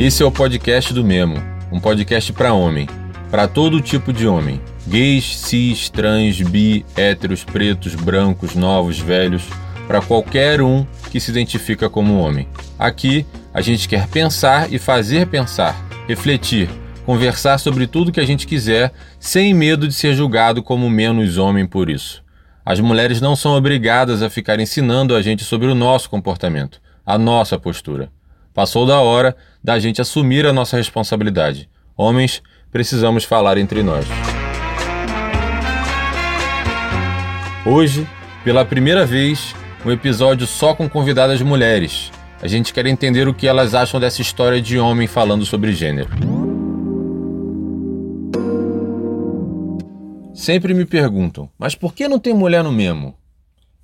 [0.00, 1.36] Esse é o podcast do Memo,
[1.70, 2.88] um podcast para homem,
[3.30, 9.42] para todo tipo de homem: gays, cis, trans, bi, héteros, pretos, brancos, novos, velhos,
[9.86, 12.48] para qualquer um que se identifica como homem.
[12.78, 15.76] Aqui a gente quer pensar e fazer pensar,
[16.08, 16.70] refletir,
[17.04, 21.66] conversar sobre tudo que a gente quiser, sem medo de ser julgado como menos homem
[21.66, 22.24] por isso.
[22.64, 27.18] As mulheres não são obrigadas a ficar ensinando a gente sobre o nosso comportamento, a
[27.18, 28.10] nossa postura.
[28.54, 31.68] Passou da hora da gente assumir a nossa responsabilidade.
[31.96, 34.06] Homens, precisamos falar entre nós.
[37.66, 38.08] Hoje,
[38.42, 42.10] pela primeira vez, um episódio só com convidadas mulheres.
[42.42, 46.08] A gente quer entender o que elas acham dessa história de homem falando sobre gênero.
[50.32, 53.14] Sempre me perguntam, mas por que não tem mulher no Memo?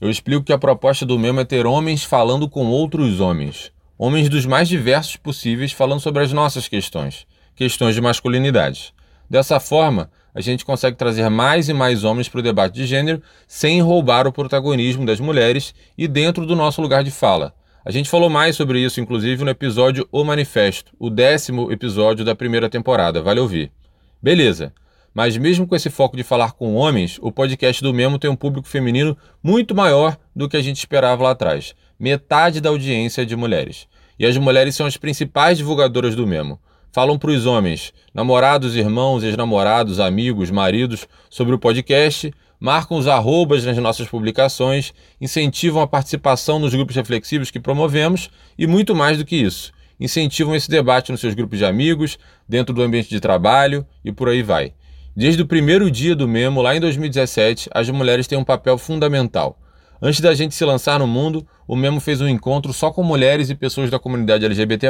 [0.01, 3.71] Eu explico que a proposta do Memo é ter homens falando com outros homens.
[3.99, 8.93] Homens dos mais diversos possíveis falando sobre as nossas questões, questões de masculinidade.
[9.29, 13.23] Dessa forma, a gente consegue trazer mais e mais homens para o debate de gênero
[13.49, 17.55] sem roubar o protagonismo das mulheres e dentro do nosso lugar de fala.
[17.87, 22.35] A gente falou mais sobre isso, inclusive, no episódio O Manifesto, o décimo episódio da
[22.35, 23.23] primeira temporada.
[23.23, 23.73] Vale ouvir.
[24.21, 24.74] Beleza.
[25.15, 28.37] Mas mesmo com esse foco de falar com homens, o podcast do Memo tem um
[28.37, 31.74] público feminino muito maior do que a gente esperava lá atrás.
[31.99, 33.87] Metade da audiência é de mulheres.
[34.19, 36.61] E as mulheres são as principais divulgadoras do Memo.
[36.93, 43.65] Falam para os homens, namorados, irmãos, ex-namorados, amigos, maridos, sobre o podcast, marcam os arrobas
[43.65, 49.24] nas nossas publicações, incentivam a participação nos grupos reflexivos que promovemos e muito mais do
[49.24, 49.73] que isso.
[49.99, 54.29] Incentivam esse debate nos seus grupos de amigos, dentro do ambiente de trabalho e por
[54.29, 54.74] aí vai.
[55.17, 59.59] Desde o primeiro dia do Memo, lá em 2017, as mulheres têm um papel fundamental.
[60.01, 63.51] Antes da gente se lançar no mundo, o Memo fez um encontro só com mulheres
[63.51, 64.89] e pessoas da comunidade LGBT,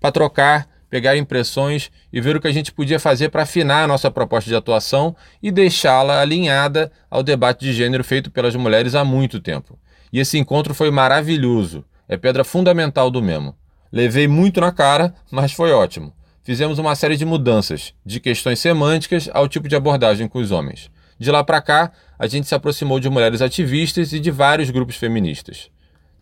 [0.00, 3.86] para trocar, pegar impressões e ver o que a gente podia fazer para afinar a
[3.88, 9.04] nossa proposta de atuação e deixá-la alinhada ao debate de gênero feito pelas mulheres há
[9.04, 9.78] muito tempo.
[10.12, 13.54] E esse encontro foi maravilhoso, é pedra fundamental do Memo.
[13.92, 16.12] Levei muito na cara, mas foi ótimo
[16.46, 20.88] fizemos uma série de mudanças, de questões semânticas ao tipo de abordagem com os homens.
[21.18, 24.96] De lá para cá, a gente se aproximou de mulheres ativistas e de vários grupos
[24.96, 25.70] feministas.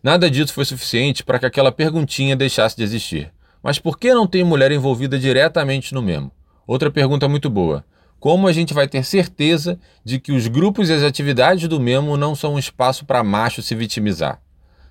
[0.03, 3.31] Nada disso foi suficiente para que aquela perguntinha deixasse de existir.
[3.63, 6.31] Mas por que não tem mulher envolvida diretamente no mesmo?
[6.67, 7.83] Outra pergunta muito boa.
[8.19, 12.17] Como a gente vai ter certeza de que os grupos e as atividades do mesmo
[12.17, 14.39] não são um espaço para macho se vitimizar?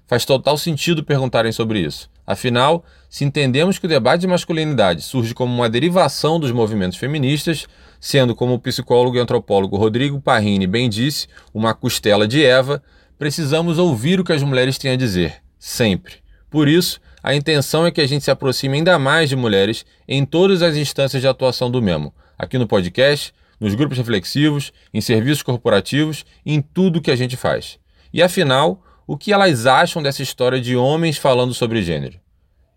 [0.06, 2.10] Faz total sentido perguntarem sobre isso.
[2.26, 7.66] Afinal, se entendemos que o debate de masculinidade surge como uma derivação dos movimentos feministas,
[8.00, 12.82] sendo, como o psicólogo e antropólogo Rodrigo Parrini bem disse, uma costela de Eva,
[13.18, 16.16] precisamos ouvir o que as mulheres têm a dizer, sempre.
[16.50, 20.24] Por isso, a intenção é que a gente se aproxime ainda mais de mulheres em
[20.24, 25.42] todas as instâncias de atuação do mesmo, aqui no podcast, nos grupos reflexivos, em serviços
[25.42, 27.78] corporativos, em tudo que a gente faz.
[28.12, 32.18] E afinal, o que elas acham dessa história de homens falando sobre gênero.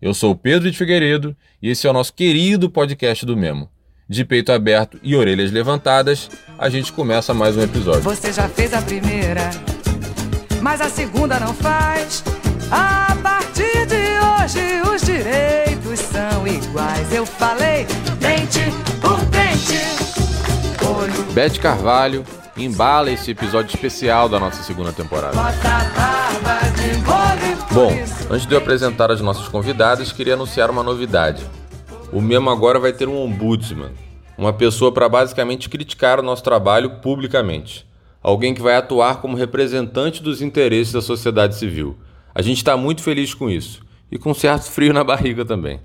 [0.02, 3.70] Eu sou o Pedro de Figueiredo e esse é o nosso querido podcast do Memo.
[4.10, 8.02] De peito aberto e orelhas levantadas, a gente começa mais um episódio.
[8.02, 9.50] Você já fez a primeira,
[10.62, 12.24] mas a segunda não faz.
[12.72, 17.12] A partir de hoje os direitos são iguais.
[17.12, 17.86] Eu falei
[18.20, 18.62] dente
[19.02, 19.78] por dente.
[20.86, 21.34] Olho.
[21.34, 22.24] Beth Carvalho
[22.66, 25.38] embala esse episódio especial da nossa segunda temporada.
[27.72, 27.92] Bom,
[28.30, 31.44] antes de eu apresentar as nossas convidadas, queria anunciar uma novidade.
[32.12, 33.92] O Memo agora vai ter um ombudsman,
[34.38, 37.86] uma pessoa para basicamente criticar o nosso trabalho publicamente.
[38.22, 41.98] Alguém que vai atuar como representante dos interesses da sociedade civil.
[42.34, 43.82] A gente está muito feliz com isso
[44.12, 45.80] e com certo frio na barriga também.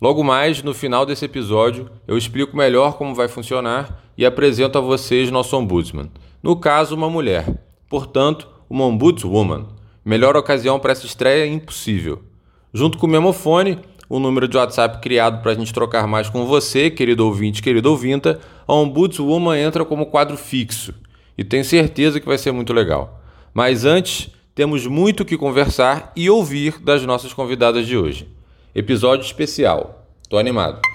[0.00, 4.82] Logo mais, no final desse episódio, eu explico melhor como vai funcionar e apresento a
[4.82, 6.10] vocês nosso ombudsman.
[6.42, 7.46] No caso, uma mulher.
[7.88, 9.68] Portanto, uma ombudswoman.
[10.04, 12.22] Melhor ocasião para essa estreia impossível.
[12.70, 13.78] Junto com o memofone,
[14.10, 17.90] o número de WhatsApp criado para a gente trocar mais com você, querido ouvinte, querido
[17.90, 20.92] ouvinta, a Ombudswoman entra como quadro fixo.
[21.38, 23.22] E tenho certeza que vai ser muito legal.
[23.54, 28.28] Mas antes, temos muito que conversar e ouvir das nossas convidadas de hoje.
[28.74, 30.06] Episódio especial.
[30.28, 30.89] Tô animado.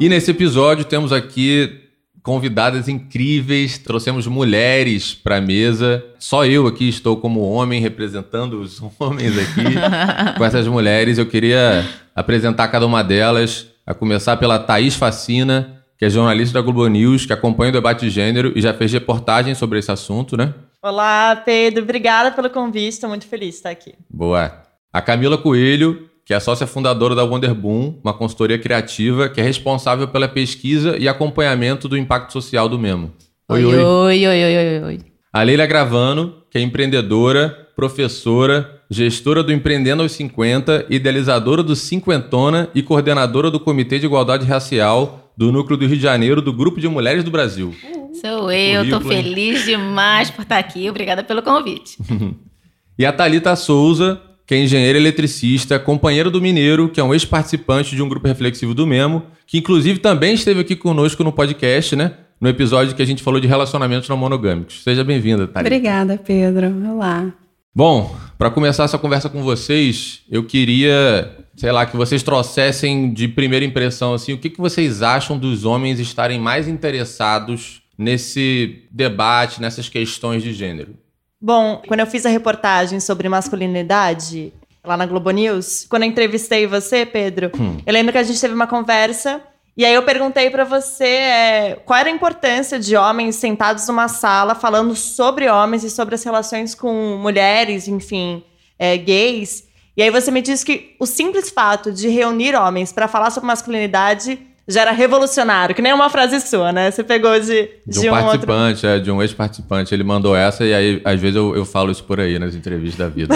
[0.00, 1.78] E nesse episódio temos aqui
[2.22, 6.02] convidadas incríveis, trouxemos mulheres para a mesa.
[6.18, 11.18] Só eu aqui estou como homem representando os homens aqui com essas mulheres.
[11.18, 11.86] Eu queria
[12.16, 17.26] apresentar cada uma delas, a começar pela Thaís Facina, que é jornalista da Globo News,
[17.26, 20.54] que acompanha o debate de gênero e já fez reportagem sobre esse assunto, né?
[20.82, 21.82] Olá, Pedro.
[21.82, 22.88] Obrigada pelo convite.
[22.88, 23.92] Estou muito feliz de estar aqui.
[24.08, 24.62] Boa.
[24.90, 30.06] A Camila Coelho, que é sócia fundadora da Wonderboom, uma consultoria criativa que é responsável
[30.06, 33.10] pela pesquisa e acompanhamento do impacto social do Memo.
[33.48, 34.82] Oi, oi, oi, oi, oi, oi.
[34.84, 35.00] oi.
[35.32, 42.70] A Leila Gravano, que é empreendedora, professora, gestora do Empreendendo aos 50, idealizadora do Cinquentona
[42.76, 46.80] e coordenadora do Comitê de Igualdade Racial do Núcleo do Rio de Janeiro do Grupo
[46.80, 47.74] de Mulheres do Brasil.
[48.20, 50.88] Sou eu, estou feliz demais por estar aqui.
[50.88, 51.98] Obrigada pelo convite.
[52.96, 57.94] e a Talita Souza, que é engenheira eletricista, companheira do Mineiro, que é um ex-participante
[57.94, 62.14] de um grupo reflexivo do Memo, que inclusive também esteve aqui conosco no podcast, né?
[62.40, 64.82] No episódio que a gente falou de relacionamentos não monogâmicos.
[64.82, 65.60] Seja bem-vinda, Thalita.
[65.60, 66.66] Obrigada, Pedro.
[66.84, 67.32] Olá.
[67.72, 73.28] Bom, para começar essa conversa com vocês, eu queria, sei lá, que vocês trouxessem de
[73.28, 79.60] primeira impressão assim, o que, que vocês acham dos homens estarem mais interessados nesse debate,
[79.60, 80.96] nessas questões de gênero?
[81.40, 84.52] Bom, quando eu fiz a reportagem sobre masculinidade
[84.84, 87.78] lá na Globo News, quando eu entrevistei você, Pedro, hum.
[87.86, 89.42] eu lembro que a gente teve uma conversa
[89.74, 94.08] e aí eu perguntei para você é, qual era a importância de homens sentados numa
[94.08, 98.44] sala falando sobre homens e sobre as relações com mulheres, enfim,
[98.78, 99.64] é, gays.
[99.96, 103.46] E aí você me disse que o simples fato de reunir homens para falar sobre
[103.46, 104.38] masculinidade
[104.70, 106.90] já era revolucionário, que nem uma frase sua, né?
[106.90, 108.88] Você pegou de, de, de um, um, participante, outro...
[108.88, 109.94] é, de um ex-participante.
[109.94, 112.98] Ele mandou essa e aí, às vezes, eu, eu falo isso por aí nas entrevistas
[112.98, 113.34] da vida.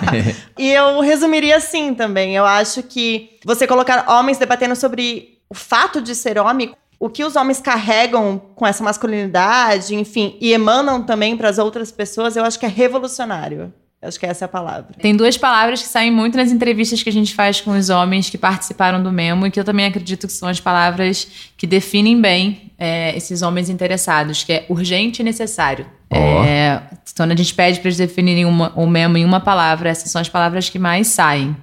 [0.58, 2.34] e eu resumiria assim também.
[2.36, 7.24] Eu acho que você colocar homens debatendo sobre o fato de ser homem, o que
[7.24, 12.44] os homens carregam com essa masculinidade, enfim, e emanam também para as outras pessoas, eu
[12.44, 13.72] acho que é revolucionário.
[14.02, 14.94] Acho que essa é a palavra.
[15.00, 18.28] Tem duas palavras que saem muito nas entrevistas que a gente faz com os homens
[18.28, 22.20] que participaram do Memo e que eu também acredito que são as palavras que definem
[22.20, 25.86] bem é, esses homens interessados, que é urgente e necessário.
[26.10, 26.16] Oh.
[26.16, 26.82] É,
[27.16, 30.20] quando a gente pede para eles definirem uma, o Memo em uma palavra, essas são
[30.20, 31.56] as palavras que mais saem.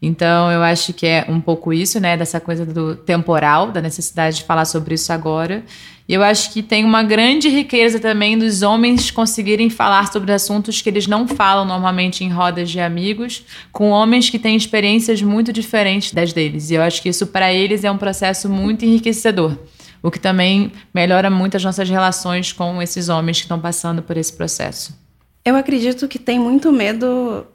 [0.00, 4.36] Então, eu acho que é um pouco isso, né, dessa coisa do temporal, da necessidade
[4.36, 5.62] de falar sobre isso agora.
[6.12, 10.82] E eu acho que tem uma grande riqueza também dos homens conseguirem falar sobre assuntos
[10.82, 13.42] que eles não falam normalmente em rodas de amigos,
[13.72, 16.68] com homens que têm experiências muito diferentes das deles.
[16.68, 19.56] E eu acho que isso para eles é um processo muito enriquecedor.
[20.02, 24.18] O que também melhora muito as nossas relações com esses homens que estão passando por
[24.18, 24.94] esse processo.
[25.42, 27.46] Eu acredito que tem muito medo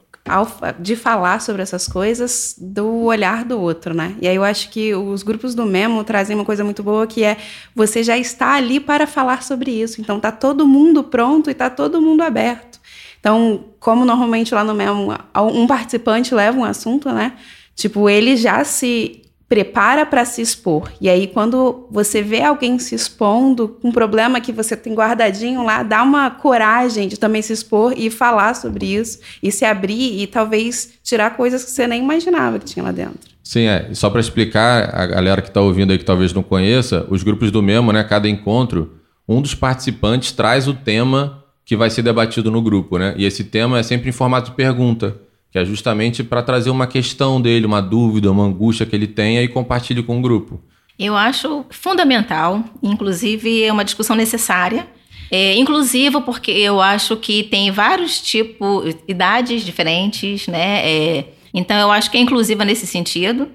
[0.78, 4.14] de falar sobre essas coisas do olhar do outro, né?
[4.20, 7.24] E aí eu acho que os grupos do Memo trazem uma coisa muito boa que
[7.24, 7.38] é
[7.74, 10.00] você já está ali para falar sobre isso.
[10.00, 12.78] Então tá todo mundo pronto e tá todo mundo aberto.
[13.20, 15.14] Então, como normalmente lá no Memo
[15.52, 17.32] um participante leva um assunto, né?
[17.74, 20.90] Tipo, ele já se prepara para se expor.
[21.00, 25.64] E aí, quando você vê alguém se expondo com um problema que você tem guardadinho
[25.64, 30.20] lá, dá uma coragem de também se expor e falar sobre isso, e se abrir
[30.20, 33.38] e talvez tirar coisas que você nem imaginava que tinha lá dentro.
[33.42, 33.88] Sim, é.
[33.94, 37.50] Só para explicar, a galera que está ouvindo aí que talvez não conheça, os grupos
[37.50, 38.04] do Memo, né?
[38.04, 43.14] Cada encontro, um dos participantes traz o tema que vai ser debatido no grupo, né?
[43.16, 45.16] E esse tema é sempre em formato de pergunta
[45.50, 49.42] que é justamente para trazer uma questão dele, uma dúvida, uma angústia que ele tenha
[49.42, 50.60] e compartilhe com o grupo.
[50.98, 54.86] Eu acho fundamental, inclusive é uma discussão necessária,
[55.30, 60.88] é, inclusivo porque eu acho que tem vários tipos, idades diferentes, né?
[60.88, 63.48] É, então eu acho que é inclusiva nesse sentido.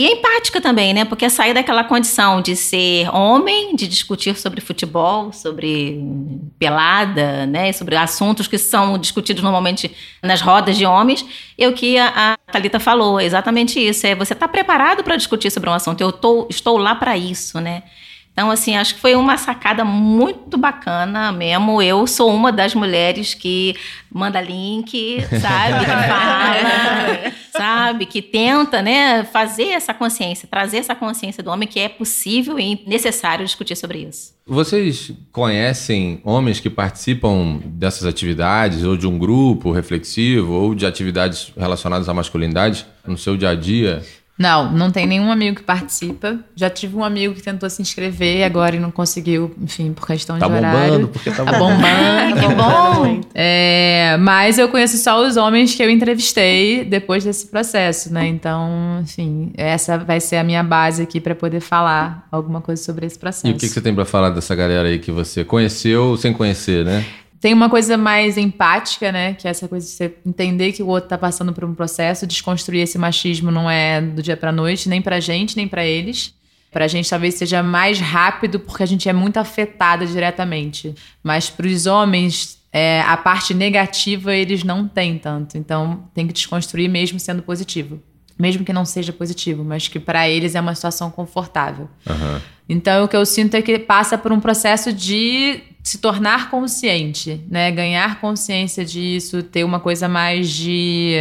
[0.00, 1.04] E é empática também, né?
[1.04, 6.02] Porque é sair daquela condição de ser homem, de discutir sobre futebol, sobre
[6.58, 7.70] pelada, né?
[7.74, 11.22] Sobre assuntos que são discutidos normalmente nas rodas de homens.
[11.58, 14.06] E o que a, a Thalita falou, é exatamente isso.
[14.06, 16.00] É você está preparado para discutir sobre um assunto.
[16.00, 17.82] Eu tô, estou lá para isso, né?
[18.40, 21.82] Então, assim, acho que foi uma sacada muito bacana mesmo.
[21.82, 23.76] Eu sou uma das mulheres que
[24.10, 25.80] manda link, sabe?
[25.80, 28.06] Que fala, sabe?
[28.06, 32.82] Que tenta, né, fazer essa consciência, trazer essa consciência do homem que é possível e
[32.86, 34.32] necessário discutir sobre isso.
[34.46, 41.52] Vocês conhecem homens que participam dessas atividades, ou de um grupo reflexivo, ou de atividades
[41.54, 44.02] relacionadas à masculinidade no seu dia a dia?
[44.40, 46.38] Não, não tem nenhum amigo que participa.
[46.56, 50.38] Já tive um amigo que tentou se inscrever agora e não conseguiu, enfim, por questão
[50.38, 51.08] tá de bombando, horário.
[51.08, 52.40] Porque tá, tá bombando.
[52.40, 53.20] que bom!
[53.34, 58.26] É, mas eu conheço só os homens que eu entrevistei depois desse processo, né?
[58.28, 63.04] Então, enfim, essa vai ser a minha base aqui para poder falar alguma coisa sobre
[63.04, 63.46] esse processo.
[63.46, 66.32] E o que, que você tem para falar dessa galera aí que você conheceu sem
[66.32, 67.04] conhecer, né?
[67.40, 69.32] Tem uma coisa mais empática, né?
[69.32, 72.26] Que é essa coisa de você entender que o outro tá passando por um processo,
[72.26, 76.34] desconstruir esse machismo não é do dia pra noite, nem pra gente, nem pra eles.
[76.70, 80.94] Pra gente talvez seja mais rápido, porque a gente é muito afetada diretamente.
[81.22, 85.56] Mas pros homens, é, a parte negativa eles não têm tanto.
[85.56, 88.02] Então tem que desconstruir mesmo sendo positivo.
[88.40, 91.88] Mesmo que não seja positivo, mas que para eles é uma situação confortável.
[92.08, 92.40] Aham.
[92.68, 97.44] Então, o que eu sinto é que passa por um processo de se tornar consciente,
[97.48, 97.70] né?
[97.70, 101.16] Ganhar consciência disso, ter uma coisa mais de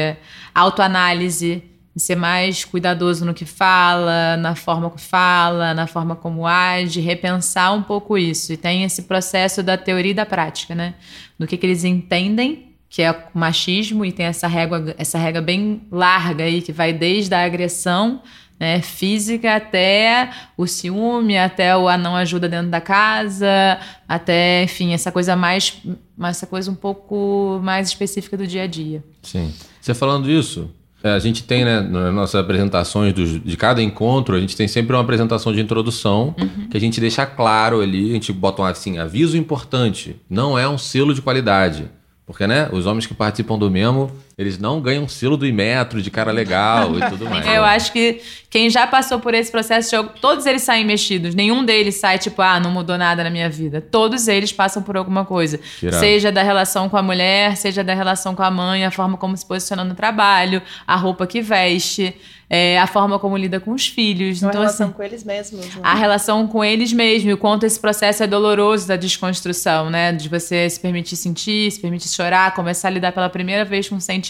[0.54, 1.64] autoanálise,
[1.96, 7.74] ser mais cuidadoso no que fala, na forma que fala, na forma como age, repensar
[7.74, 8.54] um pouco isso.
[8.54, 10.94] E tem esse processo da teoria e da prática, né?
[11.38, 15.42] Do que, que eles entendem que é o machismo e tem essa régua, essa regra
[15.42, 18.22] bem larga aí que vai desde a agressão
[18.60, 24.92] né, física até o ciúme, até o a não ajuda dentro da casa, até, enfim,
[24.94, 25.78] essa coisa mais,
[26.24, 29.02] essa coisa um pouco mais específica do dia a dia.
[29.22, 29.54] Sim.
[29.80, 30.70] Você falando isso,
[31.02, 34.68] é, a gente tem, né, nas nossas apresentações dos- de cada encontro, a gente tem
[34.68, 36.36] sempre uma apresentação de introdução
[36.70, 40.68] que a gente deixa claro ali, a gente bota um assim, aviso importante, não é
[40.68, 41.90] um selo de qualidade.
[42.30, 46.10] Porque, né, os homens que participam do Memo, eles não ganham selo do Imetro de
[46.10, 47.46] cara legal e tudo mais.
[47.46, 51.36] Eu acho que quem já passou por esse processo, de- todos eles saem mexidos.
[51.36, 53.82] Nenhum deles sai tipo, ah, não mudou nada na minha vida.
[53.82, 55.60] Todos eles passam por alguma coisa.
[55.84, 56.00] Irado.
[56.00, 59.36] Seja da relação com a mulher, seja da relação com a mãe, a forma como
[59.36, 62.16] se posiciona no trabalho, a roupa que veste,
[62.50, 64.42] é, a forma como lida com os filhos.
[64.42, 65.66] Uma então, relação assim, com eles mesmos.
[65.68, 65.82] né?
[65.84, 70.12] a relação com eles mesmos, e o quanto esse processo é doloroso da desconstrução, né?
[70.12, 74.00] De você se permitir sentir, se permitir chorar, começar a lidar pela primeira vez com
[74.00, 74.29] sentimentos,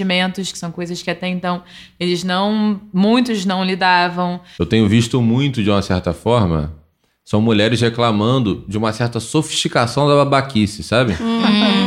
[0.52, 1.64] que são coisas que até então
[2.00, 4.40] eles não, muitos não lidavam.
[4.58, 6.74] Eu tenho visto muito, de uma certa forma,
[7.30, 11.16] são mulheres reclamando de uma certa sofisticação da babaquice, sabe?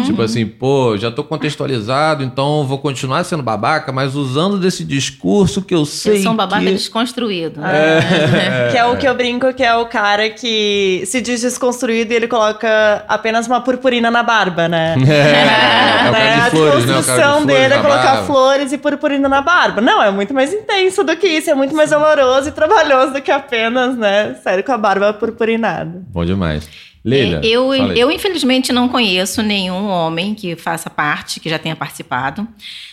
[0.06, 5.60] Tipo assim, pô, já tô contextualizado, então vou continuar sendo babaca, mas usando desse discurso
[5.60, 6.70] que eu sei Eles são babaca que...
[6.70, 7.60] desconstruído.
[8.70, 12.16] Que é o que eu brinco, que é o cara que se diz desconstruído e
[12.16, 14.94] ele coloca apenas uma purpurina na barba, né?
[15.12, 16.80] É, é o cara a de flores, né?
[16.80, 18.26] De desconstrução flores dele é colocar barba.
[18.26, 19.80] flores e purpurina na barba.
[19.80, 23.20] Não, é muito mais intenso do que isso, é muito mais doloroso e trabalhoso do
[23.20, 24.36] que apenas, né?
[24.42, 26.04] Sério, com a barba purpurinada.
[26.12, 26.68] Bom demais.
[27.04, 31.74] Leila, É, eu, eu, infelizmente, não conheço nenhum homem que faça parte, que já tenha
[31.74, 32.46] participado.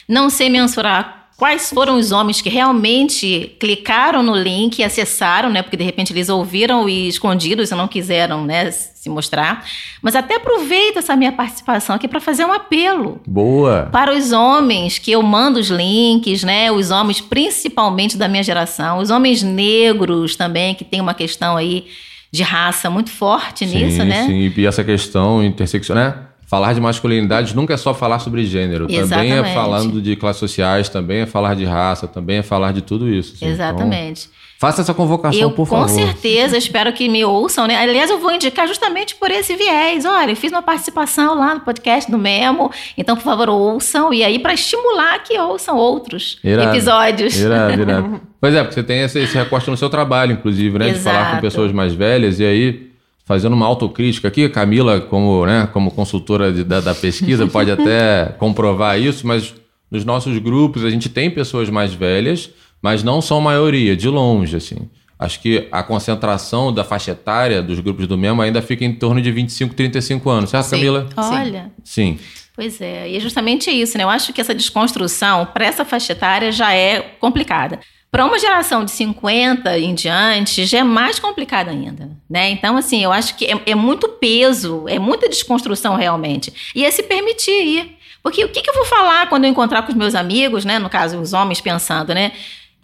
[0.08, 5.62] Não sei mensurar quais foram os homens que realmente clicaram no link e acessaram, né?
[5.62, 9.63] Porque de repente eles ouviram e escondidos e não quiseram, né, se mostrar.
[10.01, 13.88] Mas até aproveito essa minha participação aqui para fazer um apelo Boa.
[13.89, 16.69] para os homens que eu mando os links, né?
[16.72, 21.86] Os homens principalmente da minha geração, os homens negros também que tem uma questão aí
[22.31, 24.25] de raça muito forte nisso, sim, né?
[24.25, 26.28] Sim, e essa questão interseccional, né?
[26.50, 29.53] Falar de masculinidade nunca é só falar sobre gênero, também é Exatamente.
[29.53, 33.36] falando de classes sociais, também é falar de raça, também é falar de tudo isso.
[33.36, 33.46] assim.
[33.46, 34.22] Exatamente.
[34.24, 35.89] Então, faça essa convocação, eu por com favor.
[35.89, 37.77] certeza espero que me ouçam, né?
[37.77, 40.06] Aliás, eu vou indicar justamente por esse viés.
[40.06, 44.24] Olha, eu fiz uma participação lá no podcast do Memo, então por favor ouçam e
[44.24, 46.72] aí para estimular que ouçam outros Irado.
[46.72, 47.38] episódios.
[47.38, 48.22] Irado, irado.
[48.41, 50.94] Pois é, porque você tem esse, esse recorte no seu trabalho, inclusive, né?
[50.94, 51.41] De falar com Exato.
[51.41, 52.88] pessoas mais velhas e aí,
[53.29, 58.33] fazendo uma autocrítica aqui, Camila, como, né, como consultora de- da, da pesquisa, pode até
[58.39, 59.53] comprovar isso, mas
[59.91, 62.50] nos nossos grupos a gente tem pessoas mais velhas,
[62.81, 64.89] mas não são maioria, de longe, assim.
[65.19, 69.21] Acho que a concentração da faixa etária dos grupos do mesmo ainda fica em torno
[69.21, 70.77] de 25, 35 anos, certo, Sim.
[70.77, 71.07] Camila?
[71.15, 71.71] Olha.
[71.83, 72.17] Sim.
[72.55, 74.05] Pois é, e é justamente isso, né?
[74.05, 77.79] Eu acho que essa desconstrução para essa faixa etária já é complicada.
[78.12, 82.50] Para uma geração de 50 em diante, já é mais complicado ainda, né?
[82.50, 86.51] Então, assim, eu acho que é, é muito peso, é muita desconstrução realmente.
[86.74, 87.98] E é se permitir ir.
[88.24, 90.80] Porque o que, que eu vou falar quando eu encontrar com os meus amigos, né?
[90.80, 92.32] No caso, os homens pensando, né?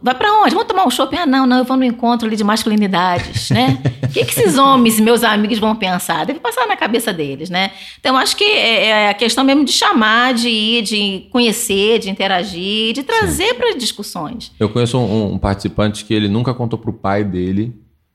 [0.01, 0.53] Vai pra onde?
[0.53, 1.15] Vamos tomar um shopping?
[1.17, 3.79] Ah, não, não, eu vou no encontro ali de masculinidades, né?
[4.03, 6.25] O que, que esses homens, meus amigos, vão pensar?
[6.25, 7.71] Deve passar na cabeça deles, né?
[7.99, 12.09] Então, acho que é, é a questão mesmo de chamar, de ir, de conhecer, de
[12.09, 14.51] interagir, de trazer para discussões.
[14.59, 17.73] Eu conheço um, um participante que ele nunca contou pro pai dele,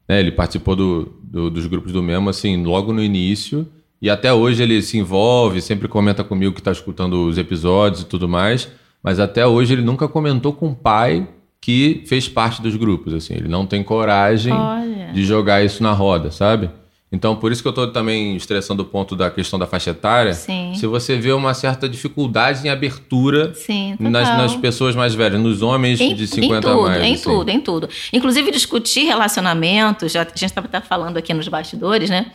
[0.08, 0.20] né?
[0.20, 3.66] Ele participou do, do- dos grupos do mesmo, assim, logo no início.
[4.02, 8.06] E até hoje ele se envolve, sempre comenta comigo que tá escutando os episódios e
[8.06, 8.68] tudo mais.
[9.02, 11.26] Mas até hoje ele nunca comentou com o pai
[11.60, 13.34] que fez parte dos grupos, assim.
[13.34, 15.12] Ele não tem coragem Olha.
[15.12, 16.70] de jogar isso na roda, sabe?
[17.12, 20.32] Então, por isso que eu tô também estressando o ponto da questão da faixa etária.
[20.32, 20.74] Sim.
[20.76, 25.60] Se você vê uma certa dificuldade em abertura Sim, nas, nas pessoas mais velhas, nos
[25.60, 27.02] homens Em, de 50 em tudo, a mais.
[27.02, 27.22] em assim.
[27.24, 27.88] tudo, em tudo.
[28.12, 32.30] Inclusive discutir relacionamentos, já, a gente estava até falando aqui nos bastidores, né?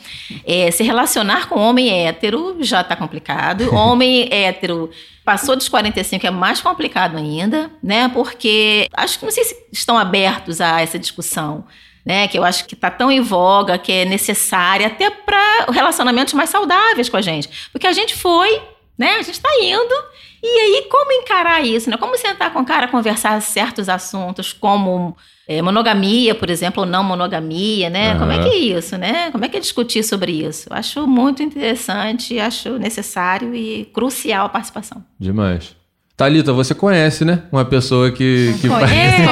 [0.45, 3.73] É, se relacionar com homem hétero já está complicado.
[3.75, 4.89] Homem hétero
[5.23, 8.09] passou dos 45 é mais complicado ainda, né?
[8.09, 11.63] Porque acho que não sei se estão abertos a essa discussão.
[12.05, 16.35] Né, que eu acho que está tão em voga, que é necessária até para relacionamentos
[16.35, 17.49] mais saudáveis com a gente.
[17.71, 18.61] Porque a gente foi
[18.97, 19.15] né?
[19.19, 19.93] A gente tá indo.
[20.41, 21.97] E aí, como encarar isso, né?
[21.97, 25.15] Como sentar com o cara, conversar certos assuntos, como
[25.47, 28.11] é, monogamia, por exemplo, ou não monogamia, né?
[28.11, 28.19] Aham.
[28.19, 29.31] Como é que é isso, né?
[29.31, 30.69] Como é que é discutir sobre isso?
[30.69, 35.03] Eu acho muito interessante, acho necessário e crucial a participação.
[35.19, 35.75] Demais.
[36.15, 37.43] Thalita, você conhece, né?
[37.51, 39.25] Uma pessoa que, que É,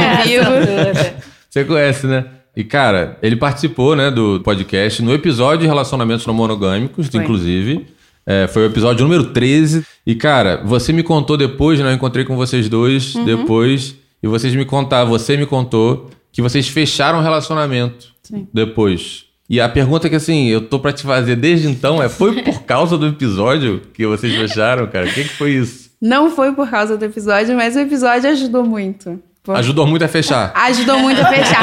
[1.50, 2.26] Você conhece, né?
[2.56, 7.22] E, cara, ele participou, né, do podcast no episódio de Relacionamentos Não Monogâmicos, Foi.
[7.22, 7.88] inclusive.
[8.26, 9.86] É, foi o episódio número 13.
[10.06, 11.90] E, cara, você me contou depois, né?
[11.90, 13.96] Eu encontrei com vocês dois depois.
[14.22, 18.48] E vocês me contaram, você me contou que vocês fecharam o relacionamento Sim.
[18.54, 19.26] depois.
[19.50, 22.62] E a pergunta que, assim, eu tô pra te fazer desde então é: foi por
[22.64, 25.08] causa do episódio que vocês fecharam, cara?
[25.08, 25.92] O que, que foi isso?
[26.02, 29.20] Não foi por causa do episódio, mas o episódio ajudou muito.
[29.52, 30.54] Ajudou muito a fechar.
[30.56, 31.60] Ajudou muito a fechar.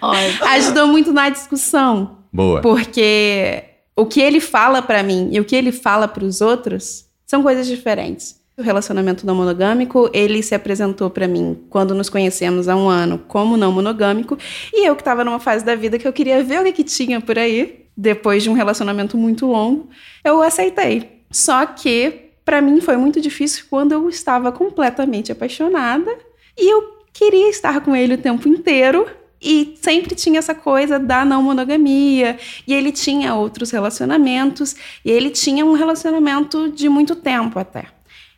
[0.54, 2.18] ajudou muito na discussão.
[2.32, 2.60] Boa.
[2.60, 3.64] Porque
[3.96, 7.66] o que ele fala pra mim e o que ele fala pros outros são coisas
[7.66, 8.36] diferentes.
[8.56, 13.18] O relacionamento não monogâmico, ele se apresentou pra mim quando nos conhecemos há um ano
[13.18, 14.38] como não monogâmico,
[14.72, 16.84] e eu que tava numa fase da vida que eu queria ver o que, que
[16.84, 19.90] tinha por aí, depois de um relacionamento muito longo,
[20.24, 21.22] eu aceitei.
[21.30, 26.10] Só que pra mim foi muito difícil quando eu estava completamente apaixonada
[26.56, 29.06] e eu queria estar com ele o tempo inteiro
[29.42, 32.38] e sempre tinha essa coisa da não monogamia.
[32.66, 34.74] E ele tinha outros relacionamentos.
[35.04, 37.84] E ele tinha um relacionamento de muito tempo até.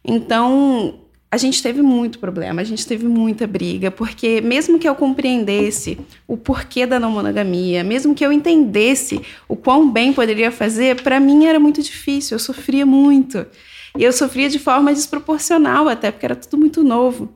[0.05, 1.01] Então,
[1.31, 5.99] a gente teve muito problema, a gente teve muita briga, porque mesmo que eu compreendesse
[6.27, 11.21] o porquê da não monogamia, mesmo que eu entendesse o quão bem poderia fazer, para
[11.21, 13.47] mim era muito difícil, eu sofria muito.
[13.97, 17.33] E eu sofria de forma desproporcional até, porque era tudo muito novo.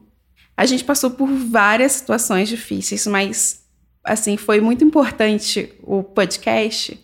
[0.57, 3.63] A gente passou por várias situações difíceis, mas
[4.05, 6.99] assim, foi muito importante o podcast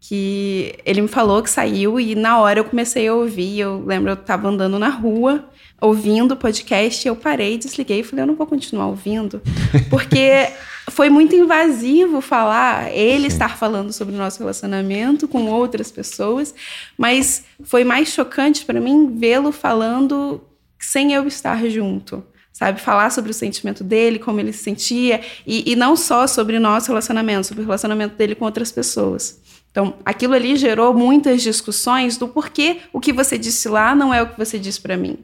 [0.00, 3.60] que ele me falou que saiu e na hora eu comecei a ouvir.
[3.60, 5.48] Eu lembro, eu estava andando na rua,
[5.80, 9.42] ouvindo o podcast, eu parei, desliguei e falei, eu não vou continuar ouvindo,
[9.90, 10.48] porque
[10.90, 16.54] foi muito invasivo falar, ele estar falando sobre o nosso relacionamento com outras pessoas,
[16.96, 20.40] mas foi mais chocante para mim vê-lo falando
[20.78, 22.24] sem eu estar junto
[22.58, 22.80] sabe?
[22.80, 26.60] Falar sobre o sentimento dele, como ele se sentia, e, e não só sobre o
[26.60, 29.40] nosso relacionamento, sobre o relacionamento dele com outras pessoas.
[29.70, 34.22] Então, aquilo ali gerou muitas discussões do porquê o que você disse lá não é
[34.22, 35.18] o que você disse para mim.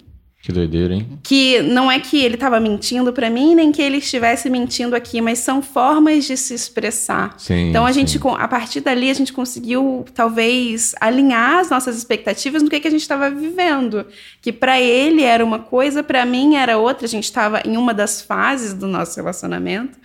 [0.45, 1.09] Que doideira, hein?
[1.23, 5.19] Que não é que ele estava mentindo para mim, nem que ele estivesse mentindo aqui,
[5.23, 7.35] mas são formas de se expressar.
[7.39, 7.71] Sim.
[7.71, 8.19] Então a gente, sim.
[8.19, 12.87] com- a partir dali, a gente conseguiu talvez alinhar as nossas expectativas no que, que
[12.87, 14.05] a gente estava vivendo.
[14.43, 17.07] Que para ele era uma coisa, para mim era outra.
[17.07, 19.99] A gente estava em uma das fases do nosso relacionamento.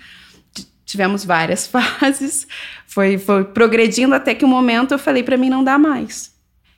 [0.85, 2.47] Tivemos várias fases,
[2.87, 6.31] foi, foi progredindo até que o momento eu falei para mim não dá mais.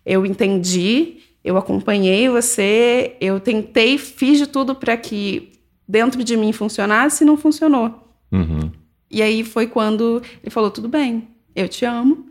[0.04, 5.52] Eu entendi, eu acompanhei você, eu tentei, fiz de tudo para que
[5.88, 8.08] dentro de mim funcionasse e não funcionou.
[8.32, 8.72] Uhum.
[9.10, 12.28] E aí foi quando ele falou: tudo bem, eu te amo,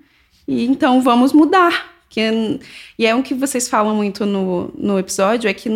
[0.47, 1.91] e então vamos mudar.
[2.09, 2.59] Que,
[2.99, 5.69] e é o que vocês falam muito no, no episódio: é que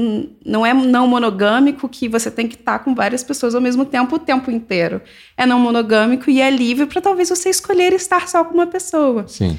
[0.45, 4.17] não é não monogâmico que você tem que estar com várias pessoas ao mesmo tempo
[4.17, 5.01] o tempo inteiro.
[5.37, 9.29] É não monogâmico e é livre para talvez você escolher estar só com uma pessoa.
[9.29, 9.59] Sim.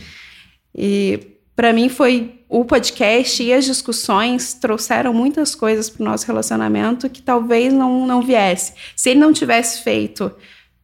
[0.73, 6.27] E para mim foi o podcast e as discussões trouxeram muitas coisas para o nosso
[6.27, 8.73] relacionamento que talvez não, não viesse.
[8.95, 10.31] Se ele não tivesse feito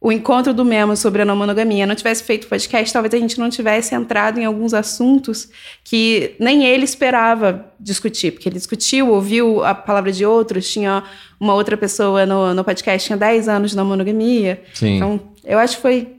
[0.02, 3.18] o encontro do Memo sobre a não monogamia, não tivesse feito o podcast, talvez a
[3.18, 5.48] gente não tivesse entrado em alguns assuntos
[5.84, 11.04] que nem ele esperava discutir, porque ele discutiu, ouviu a palavra de outros, tinha
[11.38, 14.60] uma outra pessoa no, no podcast, tinha 10 anos de não monogamia.
[14.74, 14.96] Sim.
[14.96, 16.16] Então, eu acho que foi,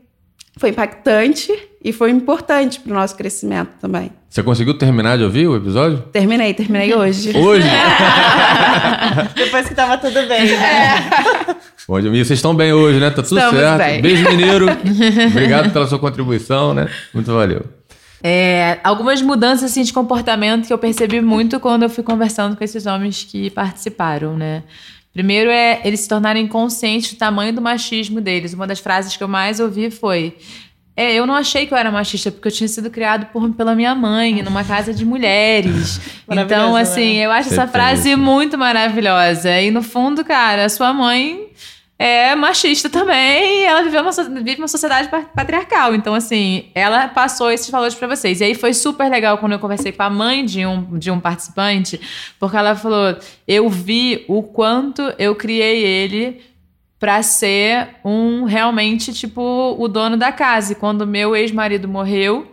[0.57, 1.51] foi impactante
[1.83, 4.11] e foi importante para o nosso crescimento também.
[4.29, 5.99] Você conseguiu terminar de ouvir o episódio?
[6.11, 7.35] Terminei, terminei hoje.
[7.37, 7.67] Hoje?
[9.35, 10.47] Depois que tava tudo bem.
[11.87, 13.09] Bom, e vocês estão bem hoje, né?
[13.09, 13.77] Tá tudo Estamos certo.
[13.77, 14.01] bem.
[14.01, 14.67] Beijo, mineiro.
[15.29, 16.87] Obrigado pela sua contribuição, né?
[17.13, 17.65] Muito valeu.
[18.23, 22.63] É, algumas mudanças assim, de comportamento que eu percebi muito quando eu fui conversando com
[22.63, 24.63] esses homens que participaram, né?
[25.13, 28.53] Primeiro é eles se tornarem conscientes do tamanho do machismo deles.
[28.53, 30.35] Uma das frases que eu mais ouvi foi:
[30.95, 33.75] é, eu não achei que eu era machista porque eu tinha sido criado por, pela
[33.75, 35.99] minha mãe numa casa de mulheres.
[36.33, 36.81] Então, né?
[36.81, 38.17] assim, eu acho essa frase isso.
[38.17, 39.61] muito maravilhosa.
[39.61, 41.42] E no fundo, cara, a sua mãe
[42.05, 44.11] é machista também, ela uma,
[44.41, 45.95] vive uma sociedade pa- patriarcal.
[45.95, 48.41] Então, assim, ela passou esses valores pra vocês.
[48.41, 51.17] E aí foi super legal quando eu conversei com a mãe de um, de um
[51.19, 52.01] participante,
[52.37, 53.15] porque ela falou:
[53.47, 56.41] eu vi o quanto eu criei ele
[56.99, 60.73] pra ser um realmente, tipo, o dono da casa.
[60.73, 62.52] E quando meu ex-marido morreu,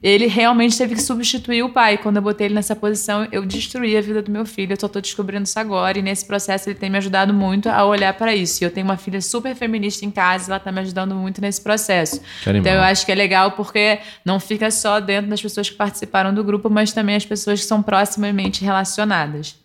[0.00, 1.98] ele realmente teve que substituir o pai.
[1.98, 4.72] Quando eu botei ele nessa posição, eu destruí a vida do meu filho.
[4.72, 5.98] Eu só tô descobrindo isso agora.
[5.98, 8.62] E nesse processo ele tem me ajudado muito a olhar para isso.
[8.62, 11.40] E eu tenho uma filha super feminista em casa, e ela tá me ajudando muito
[11.40, 12.20] nesse processo.
[12.46, 16.32] Então eu acho que é legal porque não fica só dentro das pessoas que participaram
[16.32, 19.56] do grupo, mas também as pessoas que são proximamente relacionadas.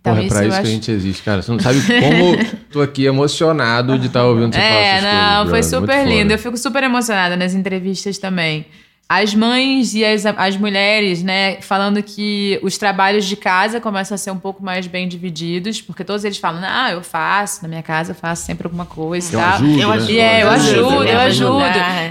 [0.00, 1.42] Então, Porra, é pra isso, que a gente existe, cara.
[1.42, 2.36] Você não sabe como
[2.72, 6.06] tô aqui emocionado de estar tá ouvindo você é, falar essas não, coisas, foi super
[6.06, 6.32] lindo.
[6.32, 8.64] Eu fico super emocionada nas entrevistas também
[9.08, 14.18] as mães e as, as mulheres, né, falando que os trabalhos de casa começam a
[14.18, 17.84] ser um pouco mais bem divididos, porque todos eles falam, ah, eu faço, na minha
[17.84, 19.54] casa eu faço sempre alguma coisa eu e tal.
[19.54, 19.94] Ajudo, eu né?
[19.94, 21.64] ajudo, é, eu ajudo, eu ajudo.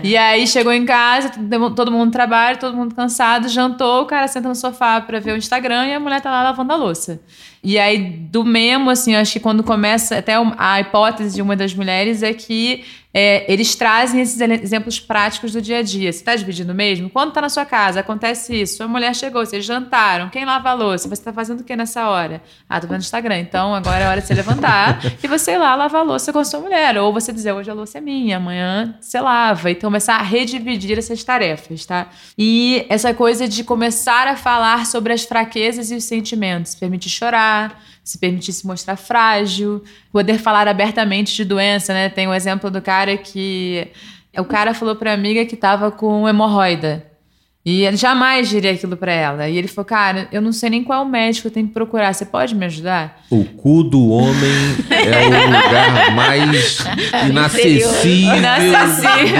[0.03, 1.31] E aí chegou em casa,
[1.75, 5.37] todo mundo trabalha, todo mundo cansado, jantou, o cara senta no sofá para ver o
[5.37, 7.19] Instagram e a mulher tá lá lavando a louça.
[7.65, 11.73] E aí, do mesmo, assim, acho que quando começa, até a hipótese de uma das
[11.73, 12.85] mulheres é que
[13.17, 16.11] é, eles trazem esses exemplos práticos do dia a dia.
[16.11, 17.09] Você está dividindo mesmo?
[17.09, 18.75] Quando está na sua casa, acontece isso.
[18.75, 20.27] Sua mulher chegou, vocês jantaram.
[20.27, 21.07] Quem lava a louça?
[21.07, 22.41] Você está fazendo o que nessa hora?
[22.67, 23.39] Ah, tô vendo Instagram.
[23.39, 26.39] Então agora é hora de você levantar e você ir lá lavar a louça com
[26.39, 26.97] a sua mulher.
[26.97, 29.71] Ou você dizer, hoje a louça é minha, amanhã você lava.
[29.71, 32.09] E começar a redividir essas tarefas, tá?
[32.37, 36.75] E essa coisa de começar a falar sobre as fraquezas e os sentimentos.
[36.75, 37.54] Permitir chorar
[38.03, 42.09] se permitir se mostrar frágil, poder falar abertamente de doença, né?
[42.09, 43.87] Tem o um exemplo do cara que
[44.37, 47.14] o cara falou para amiga que tava com hemorroida.
[47.65, 49.49] E ele jamais diria aquilo para ela.
[49.49, 52.13] E ele falou: Cara, eu não sei nem qual médico eu tenho que procurar.
[52.13, 53.23] Você pode me ajudar?
[53.27, 54.51] O cu do homem
[54.87, 56.77] é o lugar mais
[57.27, 58.35] inacessível,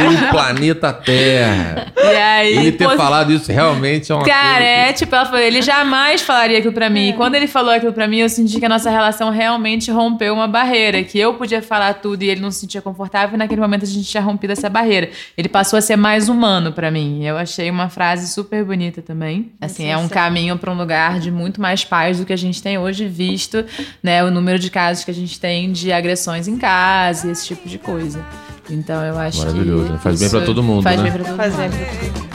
[0.10, 1.86] do planeta Terra.
[1.96, 5.40] E aí, ele ter falado isso realmente é uma Cara, coisa é tipo, ela falou,
[5.40, 7.10] ele jamais falaria aquilo pra mim.
[7.10, 10.34] E quando ele falou aquilo pra mim, eu senti que a nossa relação realmente rompeu
[10.34, 11.04] uma barreira.
[11.04, 13.36] Que eu podia falar tudo e ele não se sentia confortável.
[13.36, 15.12] E naquele momento a gente tinha rompido essa barreira.
[15.38, 17.24] Ele passou a ser mais humano para mim.
[17.24, 19.52] Eu achei uma frase frase super bonita também.
[19.60, 22.64] Assim, é um caminho para um lugar de muito mais paz do que a gente
[22.64, 23.66] tem hoje, visto
[24.02, 27.46] né, o número de casos que a gente tem de agressões em casa e esse
[27.46, 28.26] tipo de coisa.
[28.70, 29.92] Então eu acho Maravilhoso, que.
[29.92, 30.00] né?
[30.00, 30.84] Faz bem para todo mundo.
[30.84, 31.04] Faz né?
[31.04, 31.70] bem pra todo Faz mundo.
[31.70, 32.26] bem pra todo mundo.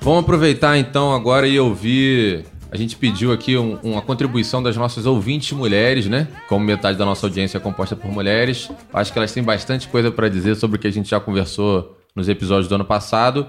[0.00, 2.46] Vamos aproveitar então agora e ouvir.
[2.70, 6.28] A gente pediu aqui um- uma contribuição das nossas ouvintes mulheres, né?
[6.48, 10.10] Como metade da nossa audiência é composta por mulheres, acho que elas têm bastante coisa
[10.10, 13.46] para dizer sobre o que a gente já conversou nos episódios do ano passado.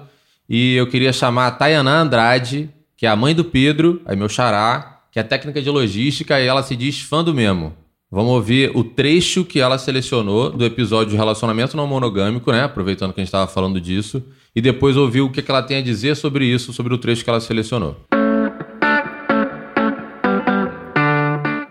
[0.50, 4.30] E eu queria chamar a Tayaná Andrade, que é a mãe do Pedro, aí meu
[4.30, 7.74] xará, que é técnica de logística e ela se diz fã do Memo.
[8.12, 12.64] Vamos ouvir o trecho que ela selecionou do episódio de relacionamento não monogâmico, né?
[12.64, 14.24] Aproveitando que a gente estava falando disso.
[14.56, 17.30] E depois ouvir o que ela tem a dizer sobre isso, sobre o trecho que
[17.30, 18.09] ela selecionou.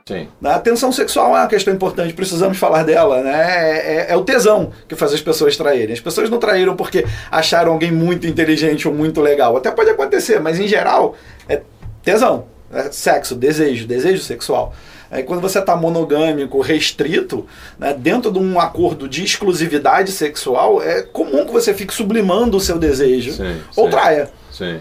[0.08, 0.26] Sim.
[0.42, 3.44] A tensão sexual é uma questão importante, precisamos falar dela, né?
[3.46, 5.92] É, é- é o tesão que faz as pessoas traírem.
[5.92, 9.54] As pessoas não traíram porque acharam alguém muito inteligente ou muito legal.
[9.54, 11.14] Até pode acontecer, mas em geral
[11.46, 11.60] é
[12.02, 14.72] tesão, é sexo, desejo, desejo sexual.
[15.10, 17.46] Aí quando você está monogâmico, restrito,
[17.78, 22.60] né, dentro de um acordo de exclusividade sexual, é comum que você fique sublimando o
[22.60, 23.90] seu desejo Sim, ou sim.
[23.90, 24.30] traia.
[24.50, 24.80] Sim.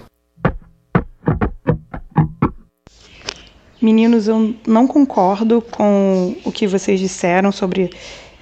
[3.80, 7.92] Meninos, eu não concordo com o que vocês disseram sobre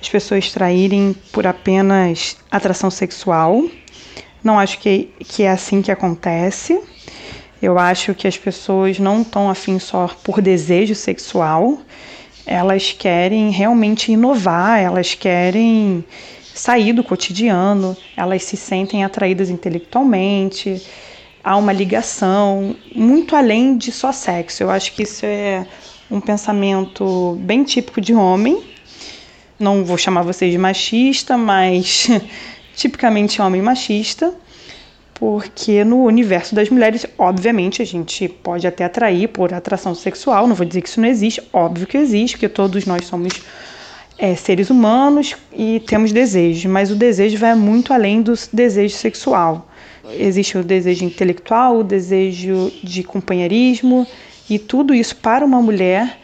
[0.02, 3.62] as pessoas traírem por apenas atração sexual.
[4.42, 6.80] Não acho que, que é assim que acontece.
[7.62, 11.80] Eu acho que as pessoas não estão afim só por desejo sexual.
[12.46, 16.06] Elas querem realmente inovar, elas querem
[16.54, 20.82] sair do cotidiano, elas se sentem atraídas intelectualmente,
[21.46, 24.64] há uma ligação muito além de só sexo.
[24.64, 25.68] Eu acho que isso é
[26.10, 28.64] um pensamento bem típico de homem.
[29.60, 32.10] Não vou chamar vocês de machista, mas
[32.76, 34.34] tipicamente homem machista,
[35.14, 40.48] porque no universo das mulheres, obviamente, a gente pode até atrair por atração sexual.
[40.48, 43.34] Não vou dizer que isso não existe, óbvio que existe, porque todos nós somos
[44.18, 49.70] é, seres humanos e temos desejos, mas o desejo vai muito além do desejo sexual.
[50.12, 54.08] Existe o desejo intelectual, o desejo de companheirismo,
[54.50, 56.20] e tudo isso para uma mulher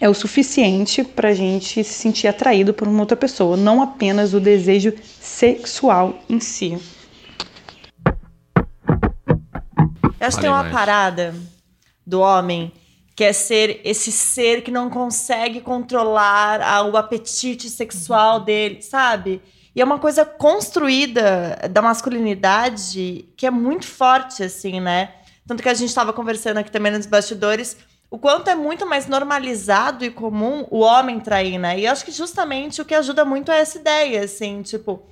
[0.00, 4.34] é o suficiente para a gente se sentir atraído por uma outra pessoa, não apenas
[4.34, 6.78] o desejo sexual em si.
[10.20, 11.34] Eu acho que tem uma parada
[12.06, 12.72] do homem
[13.16, 19.40] que é ser esse ser que não consegue controlar o apetite sexual dele, sabe?
[19.74, 25.10] E é uma coisa construída da masculinidade que é muito forte, assim, né?
[25.46, 27.76] Tanto que a gente estava conversando aqui também nos bastidores.
[28.10, 31.78] o quanto é muito mais normalizado e comum o homem trair, né?
[31.80, 35.02] E acho que justamente o que ajuda muito é essa ideia, assim, tipo,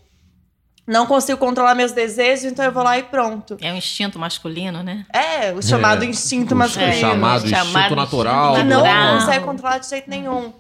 [0.87, 3.57] não consigo controlar meus desejos, então eu vou lá e pronto.
[3.61, 5.05] É um instinto masculino, né?
[5.13, 6.07] É, o chamado É.
[6.07, 6.93] instinto O masculino.
[6.95, 8.55] chamado Chamado instinto natural.
[8.55, 9.19] que não natural.
[9.19, 10.53] consegue controlar de jeito nenhum.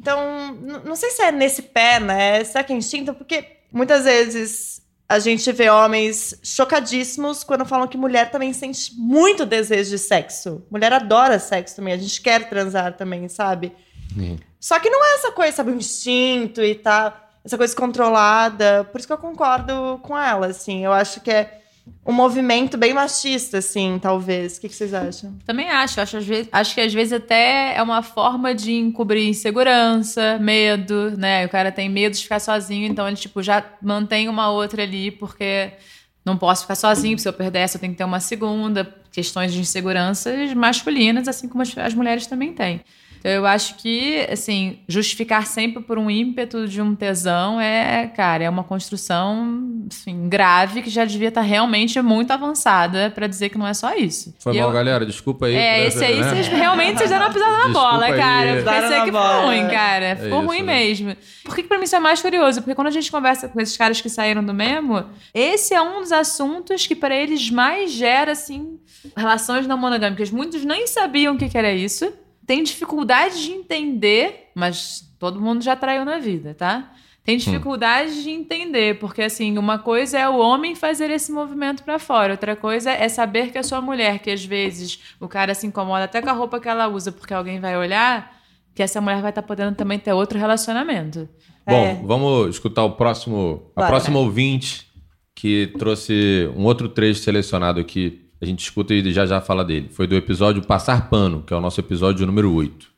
[0.00, 2.42] Então, não sei se é nesse pé, né?
[2.42, 3.12] Será que é instinto?
[3.12, 9.44] Porque muitas vezes a gente vê homens chocadíssimos quando falam que mulher também sente muito
[9.44, 10.64] desejo de sexo.
[10.70, 13.72] Mulher adora sexo também, a gente quer transar também, sabe?
[14.58, 18.84] Só que não é essa coisa, sabe, o instinto e tal, essa coisa controlada.
[18.84, 20.82] Por isso que eu concordo com ela, assim.
[20.82, 21.59] Eu acho que é
[22.04, 24.56] um movimento bem machista, assim, talvez.
[24.56, 25.36] O que, que vocês acham?
[25.44, 26.00] Também acho.
[26.00, 31.46] Acho, vezes, acho que às vezes até é uma forma de encobrir insegurança, medo, né?
[31.46, 35.10] O cara tem medo de ficar sozinho, então ele, tipo, já mantém uma outra ali,
[35.10, 35.72] porque
[36.24, 38.96] não posso ficar sozinho, se eu perder essa, eu tenho que ter uma segunda.
[39.12, 42.80] Questões de inseguranças masculinas, assim como as, as mulheres também têm.
[43.20, 48.44] Então, eu acho que, assim, justificar sempre por um ímpeto de um tesão é, cara,
[48.44, 53.58] é uma construção assim, grave que já devia estar realmente muito avançada pra dizer que
[53.58, 54.34] não é só isso.
[54.38, 55.04] Foi E mal, eu- galera.
[55.04, 55.54] Desculpa aí.
[55.54, 56.28] é, por esse aí, né?
[56.30, 58.16] vocês realmente vocês deram uma pisada na Desculpa bola, aí.
[58.16, 58.48] cara.
[58.56, 59.42] Eu pensei que bola.
[59.42, 60.16] foi ruim, cara.
[60.16, 60.74] Ficou isso, ruim né?
[60.74, 61.16] mesmo.
[61.44, 62.62] Por que, que pra mim isso é mais curioso?
[62.62, 65.04] Porque quando a gente conversa com esses caras que saíram do Memo,
[65.34, 68.78] esse é um dos assuntos que pra eles mais gera, assim,
[69.16, 70.30] relações não monogâmicas.
[70.30, 72.10] Muitos nem sabiam o que, que era isso.
[72.50, 76.92] Tem dificuldade de entender, mas todo mundo já traiu na vida, tá?
[77.22, 81.96] Tem dificuldade de entender, porque assim, uma coisa é o homem fazer esse movimento pra
[82.00, 85.64] fora, outra coisa é saber que a sua mulher, que às vezes o cara se
[85.64, 88.36] incomoda até com a roupa que ela usa porque alguém vai olhar,
[88.74, 91.28] que essa mulher vai estar podendo também ter outro relacionamento.
[91.64, 92.00] Bom, É.
[92.04, 93.86] vamos escutar o próximo, a Bora.
[93.92, 94.88] próxima ouvinte
[95.36, 98.28] que trouxe um outro trecho selecionado aqui.
[98.42, 99.90] A gente escuta e já já fala dele.
[99.92, 102.88] Foi do episódio Passar Pano, que é o nosso episódio número 8.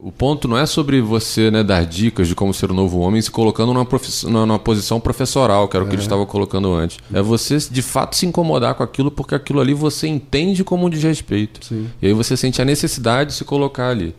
[0.00, 3.20] O ponto não é sobre você né, dar dicas de como ser um novo homem
[3.20, 3.86] se colocando numa,
[4.28, 6.98] numa- posição professoral, que era o que ele estava colocando antes.
[7.12, 10.90] É você de fato se incomodar com aquilo, porque aquilo ali você entende como um
[10.90, 11.64] desrespeito.
[11.66, 11.88] Sim.
[12.00, 14.14] E aí você sente a necessidade de se colocar ali.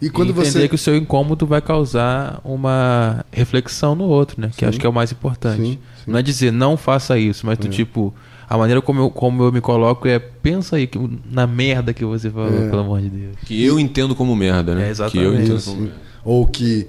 [0.00, 0.68] E quando e entender você.
[0.68, 4.50] que o seu incômodo vai causar uma reflexão no outro, né?
[4.54, 4.66] Que Sim.
[4.66, 5.56] acho que é o mais importante.
[5.62, 6.10] Sim, sim.
[6.10, 8.12] Não é dizer não faça isso, mas tu, tipo,
[8.48, 10.98] a maneira como eu, como eu me coloco é pensa aí que,
[11.30, 12.68] na merda que você falou, É.
[12.68, 13.36] pelo amor de Deus.
[13.46, 14.86] Que eu entendo como merda, né?
[14.88, 15.18] É, exatamente.
[15.30, 15.96] Que eu entendo como merda.
[16.24, 16.86] Ou que,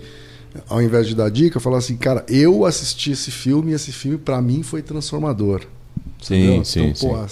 [0.69, 4.17] ao invés de dar dica, falar assim, cara, eu assisti esse filme e esse filme
[4.17, 5.61] pra mim foi transformador.
[6.21, 6.65] Sim, Entendeu?
[6.65, 7.07] sim, então, sim.
[7.07, 7.25] pô,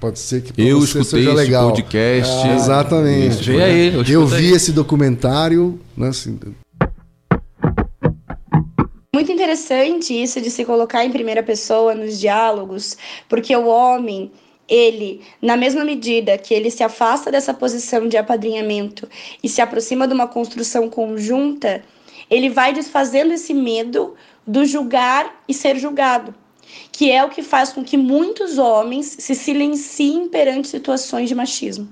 [0.00, 1.68] pode ser que Eu você escutei seja esse legal.
[1.70, 2.48] podcast.
[2.48, 3.50] É, exatamente.
[3.50, 4.52] Vê aí, eu Eu vi aí.
[4.52, 6.38] esse documentário, né, assim,
[9.14, 12.96] Muito interessante isso de se colocar em primeira pessoa nos diálogos,
[13.28, 14.30] porque o homem,
[14.68, 19.08] ele, na mesma medida que ele se afasta dessa posição de apadrinhamento
[19.42, 21.82] e se aproxima de uma construção conjunta,
[22.30, 24.14] ele vai desfazendo esse medo
[24.46, 26.34] do julgar e ser julgado,
[26.92, 31.88] que é o que faz com que muitos homens se silenciem perante situações de machismo.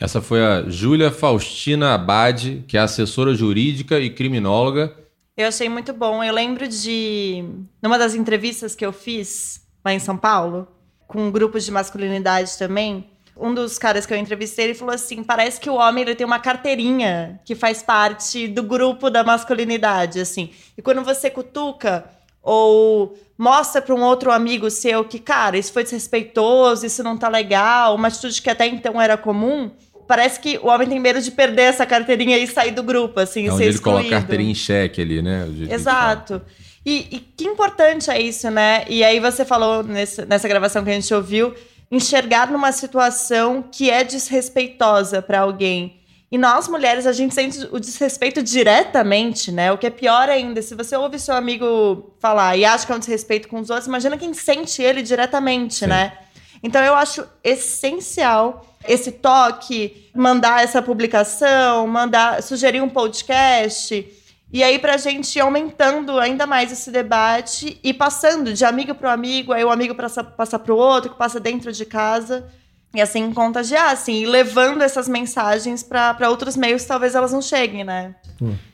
[0.00, 4.96] Essa foi a Júlia Faustina Abad, que é assessora jurídica e criminóloga.
[5.36, 6.22] Eu achei muito bom.
[6.22, 7.44] Eu lembro de.
[7.82, 10.68] Numa das entrevistas que eu fiz lá em São Paulo,
[11.06, 13.08] com grupos de masculinidade também,
[13.40, 16.26] um dos caras que eu entrevistei, ele falou assim: parece que o homem ele tem
[16.26, 20.50] uma carteirinha que faz parte do grupo da masculinidade, assim.
[20.76, 22.04] E quando você cutuca
[22.42, 27.28] ou mostra para um outro amigo seu que, cara, isso foi desrespeitoso, isso não tá
[27.28, 29.70] legal, uma atitude que até então era comum.
[30.06, 33.46] Parece que o homem tem medo de perder essa carteirinha e sair do grupo, assim,
[33.48, 34.20] É onde ele coloca a excluído.
[34.22, 35.46] carteirinha em xeque ali, né?
[35.70, 36.40] Exato.
[36.86, 38.84] E, e que importante é isso, né?
[38.88, 41.54] E aí você falou nesse- nessa gravação que a gente ouviu,
[41.90, 45.98] enxergar numa situação que é desrespeitosa para alguém.
[46.30, 49.72] E nós, mulheres, a gente sente o desrespeito diretamente, né?
[49.72, 52.94] O que é pior ainda, se você ouve seu amigo falar e acha que é
[52.94, 56.18] um desrespeito com os outros, imagina quem sente ele diretamente, né?
[56.62, 64.06] Então eu acho essencial esse toque, mandar essa publicação, mandar, sugerir um podcast.
[64.50, 69.12] E aí, pra gente ir aumentando ainda mais esse debate e passando de amigo para
[69.12, 72.48] amigo, aí o amigo passa, passa para o outro, que passa dentro de casa.
[72.94, 77.84] E assim contagiar, assim, e levando essas mensagens para outros meios, talvez elas não cheguem,
[77.84, 78.14] né?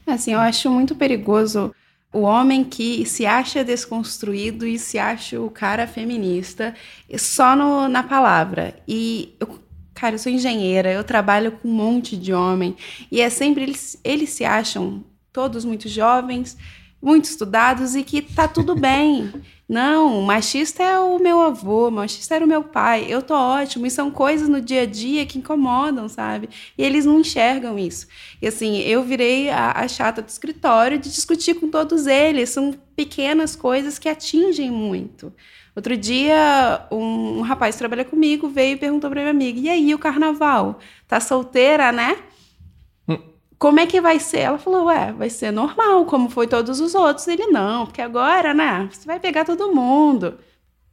[0.07, 1.75] Assim, eu acho muito perigoso
[2.13, 6.73] o homem que se acha desconstruído e se acha o cara feminista
[7.19, 8.77] só no- na palavra.
[8.87, 9.59] E, eu,
[9.93, 12.77] cara, eu sou engenheira, eu trabalho com um monte de homem
[13.11, 15.03] e é sempre eles, eles se acham
[15.35, 16.57] todos muito jovens,
[17.03, 19.31] muito estudados e que tá tudo bem.
[19.69, 23.07] Não, machista é o meu avô, machista era o meu pai.
[23.09, 23.87] Eu tô ótimo.
[23.87, 26.49] E são coisas no dia a dia que incomodam, sabe?
[26.79, 28.07] E eles não enxergam isso.
[28.41, 32.51] E assim, eu virei a, a chata do escritório de discutir com todos eles.
[32.51, 35.33] São pequenas coisas que atingem muito.
[35.75, 39.69] Outro dia, um, um rapaz que trabalha comigo veio e perguntou pra minha amiga: e
[39.69, 40.79] aí, o carnaval?
[41.09, 42.19] Tá solteira, né?
[43.65, 44.41] Como é que vai ser?
[44.41, 47.27] Ela falou, ué, vai ser normal, como foi todos os outros.
[47.27, 50.35] Ele, não, porque agora, né, você vai pegar todo mundo.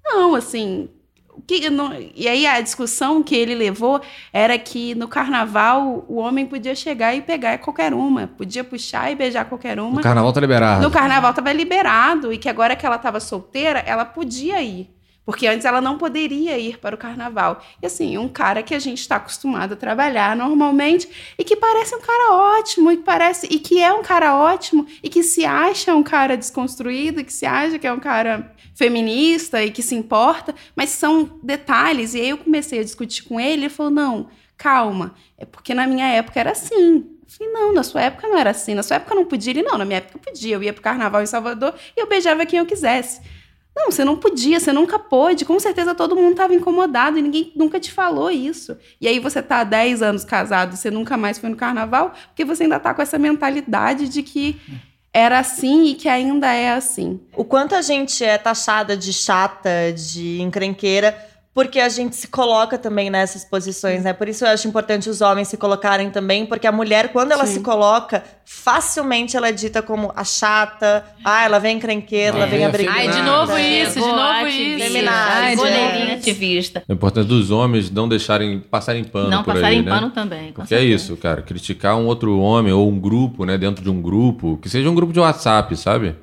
[0.01, 0.87] Não, assim,
[1.35, 3.99] o que, não, e aí a discussão que ele levou
[4.31, 9.15] era que no carnaval o homem podia chegar e pegar qualquer uma, podia puxar e
[9.15, 9.97] beijar qualquer uma.
[9.97, 10.81] No carnaval tá liberado.
[10.81, 14.89] No carnaval tava liberado, e que agora que ela tava solteira, ela podia ir.
[15.25, 17.63] Porque antes ela não poderia ir para o carnaval.
[17.81, 21.07] E assim, um cara que a gente está acostumado a trabalhar normalmente
[21.37, 24.85] e que parece um cara ótimo, e que parece e que é um cara ótimo
[25.03, 29.63] e que se acha um cara desconstruído, que se acha que é um cara feminista
[29.63, 32.15] e que se importa, mas são detalhes.
[32.15, 35.85] E aí eu comecei a discutir com ele, ele falou: "Não, calma, é porque na
[35.85, 37.05] minha época era assim".
[37.31, 38.73] Eu falei, não, na sua época não era assim.
[38.73, 39.51] Na sua época não podia.
[39.53, 40.55] Ele, não, na minha época eu podia.
[40.55, 43.21] Eu ia pro carnaval em Salvador e eu beijava quem eu quisesse.
[43.75, 45.45] Não, você não podia, você nunca pôde.
[45.45, 48.77] Com certeza todo mundo estava incomodado e ninguém nunca te falou isso.
[48.99, 52.43] E aí você tá há 10 anos casado, você nunca mais foi no carnaval, porque
[52.43, 54.59] você ainda tá com essa mentalidade de que
[55.13, 57.19] era assim e que ainda é assim.
[57.35, 61.17] O quanto a gente é taxada de chata, de encrenqueira,
[61.53, 64.13] porque a gente se coloca também nessas posições, né?
[64.13, 67.45] Por isso eu acho importante os homens se colocarem também, porque a mulher, quando ela
[67.45, 67.55] Sim.
[67.55, 72.63] se coloca, facilmente ela é dita como a chata, ah, ela vem encrenqueira, ela vem
[72.63, 72.97] abrigada.
[72.97, 74.85] Ai, de novo isso, de novo isso.
[74.85, 75.55] Feminagem.
[75.57, 76.83] Goleirinha ativista.
[76.87, 79.91] É importante dos homens não deixarem, passarem pano Não por passarem aí, né?
[79.91, 81.03] pano também, com Porque é certeza.
[81.03, 81.41] isso, cara.
[81.41, 83.57] Criticar um outro homem ou um grupo, né?
[83.57, 86.15] Dentro de um grupo, que seja um grupo de WhatsApp, sabe?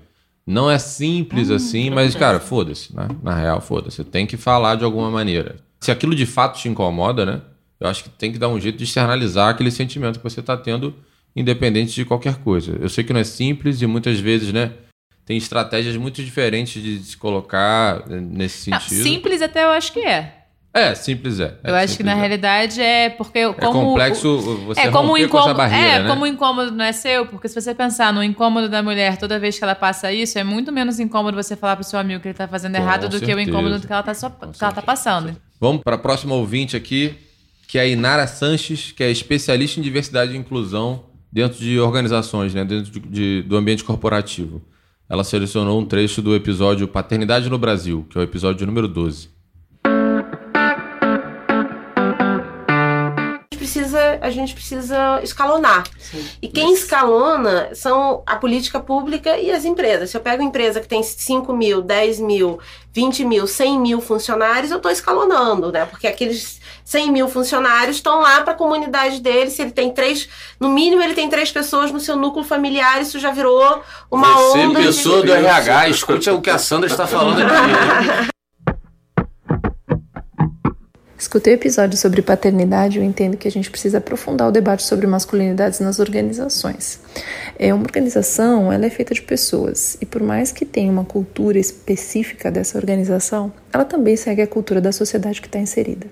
[0.48, 3.06] Não é simples assim, mas, cara, foda-se, né?
[3.22, 4.02] Na real, foda-se.
[4.02, 5.56] Tem que falar de alguma maneira.
[5.78, 7.42] Se aquilo de fato te incomoda, né?
[7.78, 10.56] Eu acho que tem que dar um jeito de externalizar aquele sentimento que você tá
[10.56, 10.94] tendo,
[11.36, 12.78] independente de qualquer coisa.
[12.80, 14.72] Eu sei que não é simples e muitas vezes, né?
[15.26, 19.02] Tem estratégias muito diferentes de se colocar eh, nesse sentido.
[19.02, 20.37] simples até eu acho que é.
[20.72, 21.56] É, simples é.
[21.64, 22.14] É eu acho que na é.
[22.14, 25.86] realidade é porque É como complexo você é como o romper com essa incômodo, barreira,
[25.96, 26.08] é né?
[26.08, 29.38] como o incômodo não é seu, porque se você pensar no incômodo da mulher toda
[29.38, 32.28] vez que ela passa isso, é muito menos incômodo você falar pro seu amigo que
[32.28, 34.72] ele tá fazendo Com errado do que o incômodo que ela tá, só, que ela
[34.72, 35.34] tá passando.
[35.60, 37.14] Vamos para a próxima ouvinte aqui,
[37.66, 42.54] que é a Inara Sanches, que é especialista em diversidade e inclusão dentro de organizações,
[42.54, 44.62] né, dentro de- de- do ambiente corporativo.
[45.10, 49.30] Ela selecionou um trecho do episódio Paternidade no Brasil, que é o episódio número 12.
[54.08, 55.84] Precisa, a gente precisa escalonar.
[56.40, 60.10] E quem escalona são a política pública e as empresas.
[60.10, 62.58] Se eu pego uma empresa que tem 5 mil, 10 mil,
[62.92, 65.84] 20 mil, 100 mil funcionários, eu estou escalonando, né?
[65.86, 69.50] Porque aqueles 100 mil funcionários estão lá para a comunidade dele.
[69.50, 73.18] Se ele tem três, no mínimo ele tem três pessoas no seu núcleo familiar, isso
[73.18, 74.80] já virou uma Você, onda.
[74.80, 75.26] pessoa de...
[75.26, 78.28] do RH, escute o que a Sandra está falando aqui.
[81.18, 84.84] Escutei o episódio sobre paternidade e eu entendo que a gente precisa aprofundar o debate
[84.84, 87.00] sobre masculinidades nas organizações.
[87.58, 91.58] É uma organização, ela é feita de pessoas e por mais que tenha uma cultura
[91.58, 96.06] específica dessa organização, ela também segue a cultura da sociedade que está inserida.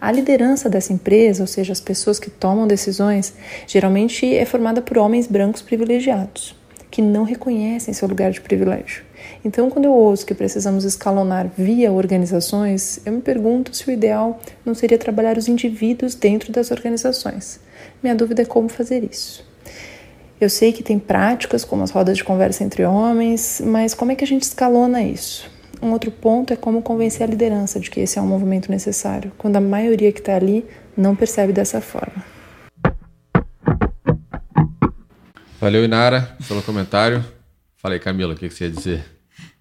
[0.00, 3.34] A liderança dessa empresa, ou seja, as pessoas que tomam decisões,
[3.66, 6.54] geralmente é formada por homens brancos privilegiados,
[6.88, 9.05] que não reconhecem seu lugar de privilégio.
[9.44, 14.40] Então, quando eu ouço que precisamos escalonar via organizações, eu me pergunto se o ideal
[14.64, 17.60] não seria trabalhar os indivíduos dentro das organizações.
[18.02, 19.44] Minha dúvida é como fazer isso.
[20.40, 24.14] Eu sei que tem práticas como as rodas de conversa entre homens, mas como é
[24.14, 25.50] que a gente escalona isso?
[25.80, 29.32] Um outro ponto é como convencer a liderança de que esse é um movimento necessário,
[29.38, 30.64] quando a maioria que está ali
[30.96, 32.24] não percebe dessa forma.
[35.58, 37.24] Valeu, Inara, pelo comentário.
[37.76, 39.15] Falei, Camila, o que você ia dizer?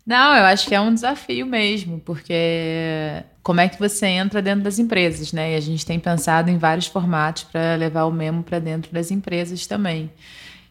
[0.05, 2.33] Não, eu acho que é um desafio mesmo, porque
[3.41, 5.53] como é que você entra dentro das empresas, né?
[5.53, 9.09] E a gente tem pensado em vários formatos para levar o memo para dentro das
[9.09, 10.11] empresas também.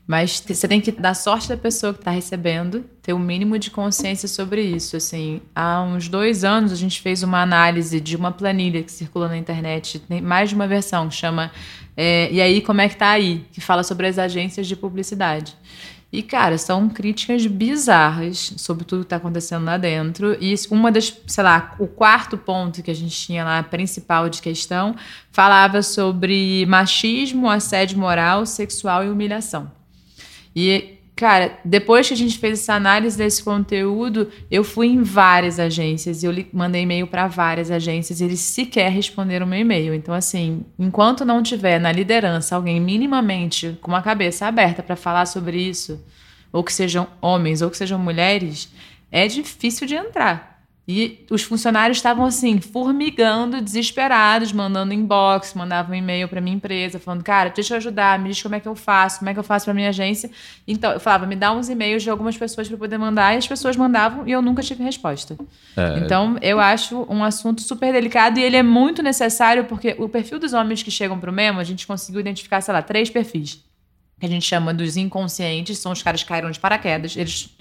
[0.06, 3.70] Mas você tem que dar sorte da pessoa que está recebendo, ter o mínimo de
[3.70, 4.96] consciência sobre isso.
[4.96, 9.28] Assim, há uns dois anos a gente fez uma análise de uma planilha que circula
[9.28, 11.50] na internet, tem mais de uma versão que chama
[11.96, 13.46] é, E aí como é que tá aí?
[13.50, 15.56] Que fala sobre as agências de publicidade.
[16.14, 20.36] E, cara, são críticas bizarras sobre tudo que está acontecendo lá dentro.
[20.40, 24.40] E uma das, sei lá, o quarto ponto que a gente tinha lá, principal de
[24.40, 24.94] questão,
[25.32, 29.72] falava sobre machismo, assédio moral, sexual e humilhação.
[30.54, 35.60] E cara, depois que a gente fez essa análise desse conteúdo, eu fui em várias
[35.60, 39.94] agências eu mandei e-mail para várias agências e eles sequer responderam meu e-mail.
[39.94, 45.26] Então, assim, enquanto não tiver na liderança alguém minimamente com uma cabeça aberta para falar
[45.26, 46.04] sobre isso,
[46.52, 48.68] ou que sejam homens ou que sejam mulheres,
[49.10, 50.53] é difícil de entrar.
[50.86, 57.24] E os funcionários estavam assim, formigando, desesperados, mandando inbox, mandavam e-mail para minha empresa, falando:
[57.24, 59.44] "Cara, deixa eu ajudar, me diz como é que eu faço, como é que eu
[59.44, 60.30] faço para minha agência".
[60.68, 63.46] Então, eu falava: "Me dá uns e-mails de algumas pessoas para poder mandar", e as
[63.46, 65.38] pessoas mandavam e eu nunca tive resposta.
[65.74, 66.00] É.
[66.00, 70.38] Então, eu acho um assunto super delicado e ele é muito necessário porque o perfil
[70.38, 73.64] dos homens que chegam pro Memo, a gente conseguiu identificar, sei lá, três perfis.
[74.20, 77.53] Que a gente chama dos inconscientes, são os caras que caíram de paraquedas, eles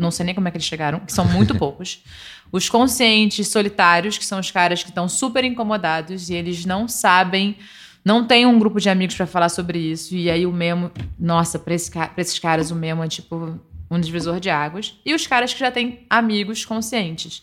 [0.00, 2.02] não sei nem como é que eles chegaram, que são muito poucos.
[2.50, 7.56] Os conscientes solitários, que são os caras que estão super incomodados e eles não sabem,
[8.04, 10.16] não tem um grupo de amigos para falar sobre isso.
[10.16, 14.40] E aí o memo, nossa, para esse, esses caras o memo é tipo um divisor
[14.40, 14.98] de águas.
[15.04, 17.42] E os caras que já têm amigos conscientes.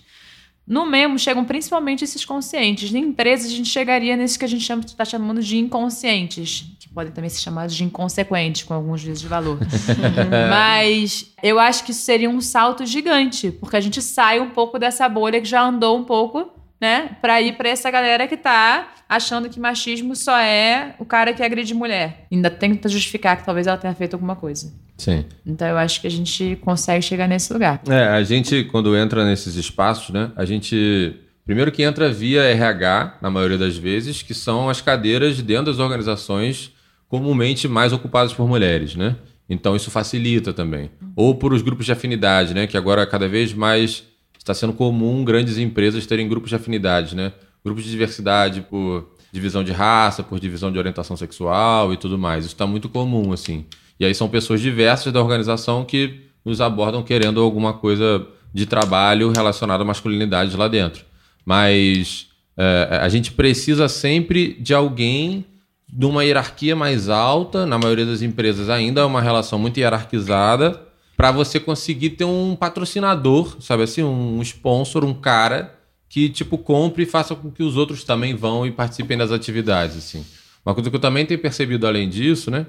[0.67, 2.91] No memo chegam principalmente esses conscientes.
[2.91, 7.13] Na empresa a gente chegaria nesse que a gente está chamando de inconscientes, que podem
[7.13, 9.59] também ser chamados de inconsequentes, com alguns juízos de valor.
[10.49, 14.77] Mas eu acho que isso seria um salto gigante, porque a gente sai um pouco
[14.77, 18.93] dessa bolha que já andou um pouco, né, para ir para essa galera que tá
[19.09, 22.27] achando que machismo só é o cara que agride mulher.
[22.31, 24.73] Ainda tenta justificar que talvez ela tenha feito alguma coisa.
[24.97, 25.25] Sim.
[25.45, 27.81] Então eu acho que a gente consegue chegar nesse lugar.
[27.87, 31.15] É, a gente, quando entra nesses espaços, né, a gente.
[31.45, 35.79] Primeiro que entra via RH, na maioria das vezes, que são as cadeiras dentro das
[35.79, 36.73] organizações
[37.07, 39.15] comumente mais ocupadas por mulheres, né?
[39.49, 40.91] Então isso facilita também.
[41.15, 42.67] Ou por os grupos de afinidade, né?
[42.67, 44.03] Que agora cada vez mais
[44.47, 47.33] está sendo comum grandes empresas terem grupos de afinidade, né?
[47.63, 52.45] Grupos de diversidade por divisão de raça, por divisão de orientação sexual e tudo mais.
[52.45, 53.65] Isso está muito comum, assim.
[53.99, 59.31] E aí são pessoas diversas da organização que nos abordam querendo alguma coisa de trabalho
[59.31, 61.03] relacionado à masculinidade lá dentro.
[61.45, 65.45] Mas é, a gente precisa sempre de alguém
[65.89, 70.86] de uma hierarquia mais alta, na maioria das empresas ainda é uma relação muito hierarquizada,
[71.17, 77.03] para você conseguir ter um patrocinador, sabe assim, um sponsor, um cara que tipo compre
[77.03, 80.25] e faça com que os outros também vão e participem das atividades, assim.
[80.65, 82.67] Uma coisa que eu também tenho percebido além disso, né,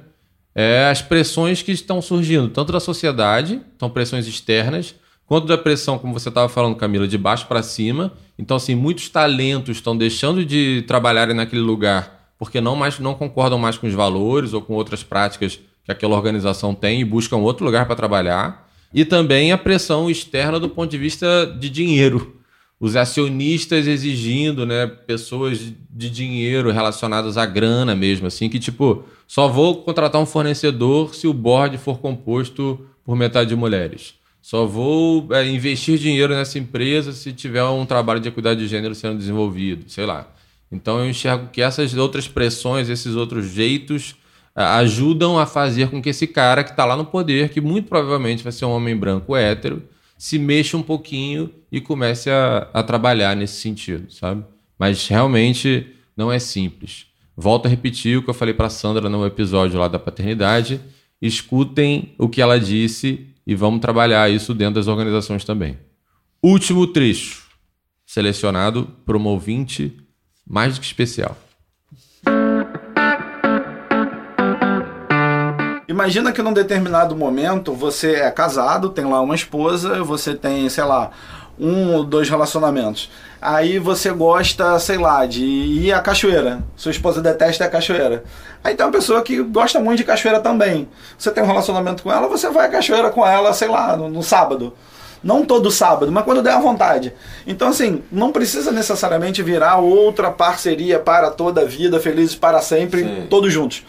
[0.55, 4.95] é as pressões que estão surgindo, tanto da sociedade, são pressões externas,
[5.27, 8.13] quanto da pressão, como você estava falando, Camila, de baixo para cima.
[8.39, 13.59] Então, assim, muitos talentos estão deixando de trabalharem naquele lugar porque não, mais, não concordam
[13.59, 15.59] mais com os valores ou com outras práticas
[15.89, 18.69] que aquela organização tem e buscam outro lugar para trabalhar.
[18.93, 22.37] E também a pressão externa do ponto de vista de dinheiro.
[22.79, 25.59] Os acionistas exigindo, né, pessoas
[25.91, 31.27] de dinheiro relacionadas à grana mesmo, assim, que tipo, só vou contratar um fornecedor se
[31.27, 34.15] o board for composto por metade de mulheres.
[34.43, 38.95] Só vou é, investir dinheiro nessa empresa se tiver um trabalho de equidade de gênero
[38.95, 40.31] sendo desenvolvido, sei lá.
[40.71, 44.15] Então eu enxergo que essas outras pressões, esses outros jeitos,
[44.59, 48.43] ajudam a fazer com que esse cara que está lá no poder, que muito provavelmente
[48.43, 49.83] vai ser um homem branco hétero,
[50.17, 54.45] se mexa um pouquinho e comece a, a trabalhar nesse sentido, sabe?
[54.77, 55.87] Mas realmente
[56.17, 57.07] não é simples.
[57.37, 60.81] Volto a repetir o que eu falei para Sandra no episódio lá da paternidade.
[61.23, 65.79] Escutem o que ela disse e vamos trabalhar isso dentro das organizações também.
[66.43, 67.47] Último trecho,
[68.05, 69.97] selecionado por um ouvinte
[70.45, 71.39] mais do que especial.
[75.99, 80.85] Imagina que num determinado momento você é casado, tem lá uma esposa, você tem, sei
[80.85, 81.11] lá,
[81.59, 83.11] um ou dois relacionamentos.
[83.43, 86.63] Aí você gosta, sei lá, de ir à cachoeira.
[86.77, 88.23] Sua esposa detesta a cachoeira.
[88.63, 90.89] Aí tem uma pessoa que gosta muito de cachoeira também.
[91.19, 94.09] Você tem um relacionamento com ela, você vai à cachoeira com ela, sei lá, no,
[94.09, 94.75] no sábado.
[95.21, 97.13] Não todo sábado, mas quando der à vontade.
[97.45, 103.03] Então, assim, não precisa necessariamente virar outra parceria para toda a vida, felizes para sempre,
[103.03, 103.27] Sim.
[103.29, 103.83] todos juntos.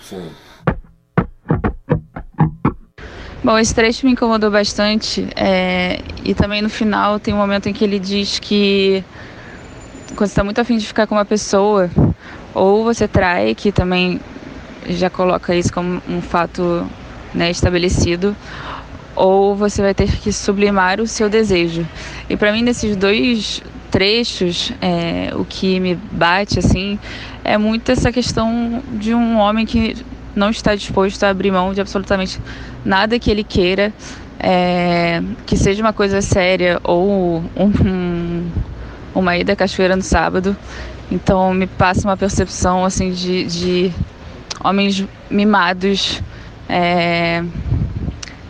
[3.41, 5.25] Bom, esse trecho me incomodou bastante.
[5.33, 9.03] é, e também no final tem um momento em que ele diz que
[10.15, 11.89] quando você está muito afim de ficar com uma pessoa,
[12.53, 14.19] ou você trai, que também
[14.89, 16.85] já coloca isso como um fato
[17.33, 18.35] né, estabelecido,
[19.15, 21.87] ou você vai ter que sublimar o seu desejo.
[22.29, 26.99] E para mim, nesses dois trechos, é, o que me bate assim
[27.43, 29.95] é muito essa questão de um homem que
[30.39, 32.39] não está disposto a abrir mão de absolutamente
[32.83, 33.93] nada que ele queira,
[34.39, 38.49] é, que seja uma coisa séria ou um,
[39.13, 40.55] uma ida à cachoeira no sábado.
[41.11, 43.93] Então me passa uma percepção assim de, de
[44.63, 46.21] homens mimados
[46.69, 47.43] é,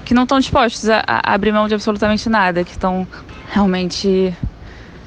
[0.06, 3.08] que não estão dispostos a, a abrir mão de absolutamente nada, que estão
[3.52, 4.34] realmente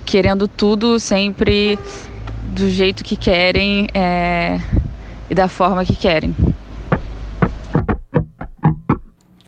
[0.04, 1.78] querendo tudo sempre
[2.42, 4.60] do jeito que querem é,
[5.30, 6.34] e da forma que querem.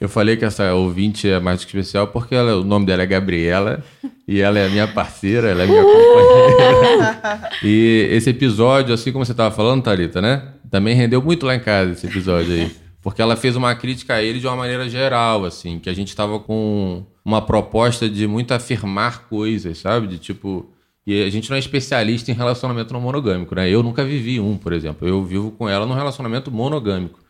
[0.04, 3.02] Eu falei que essa ouvinte é mais do que especial porque ela- o nome dela
[3.02, 3.82] é Gabriela
[4.28, 7.50] e ela é a minha parceira, ela é minha companheira.
[7.62, 10.42] E esse episódio, assim como você estava falando, Thalita, né?
[10.70, 12.70] Também rendeu muito lá em casa esse episódio aí.
[13.00, 16.08] Porque ela fez uma crítica a ele de uma maneira geral, assim, que a gente
[16.08, 20.06] estava com uma proposta de muito afirmar coisas, sabe?
[20.06, 20.70] De tipo.
[21.06, 23.68] E a gente não é especialista em relacionamento não monogâmico, né?
[23.70, 25.06] Eu nunca vivi um, por exemplo.
[25.08, 27.20] Eu vivo com ela num relacionamento monogâmico.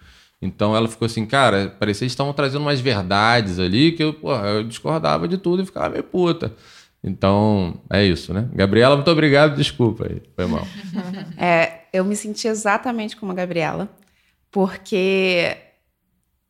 [0.44, 4.46] Então ela ficou assim, cara, parecia que estavam trazendo umas verdades ali que eu, porra,
[4.48, 6.52] eu discordava de tudo e ficava meio puta.
[7.02, 8.48] Então, é isso, né?
[8.54, 10.66] Gabriela, muito obrigado, desculpa aí, foi mal.
[11.36, 13.88] É, eu me senti exatamente como a Gabriela,
[14.50, 15.56] porque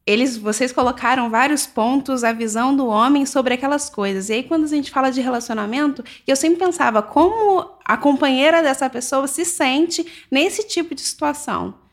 [0.07, 4.29] eles, vocês colocaram vários pontos, a visão do homem sobre aquelas coisas.
[4.29, 8.89] E aí, quando a gente fala de relacionamento, eu sempre pensava como a companheira dessa
[8.91, 11.84] pessoa se sente nesse tipo de situação.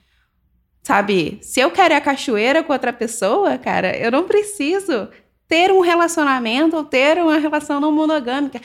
[0.83, 5.09] Sabe, se eu quero ir à cachoeira com outra pessoa, cara, eu não preciso
[5.47, 8.59] ter um relacionamento ou ter uma relação não monogâmica.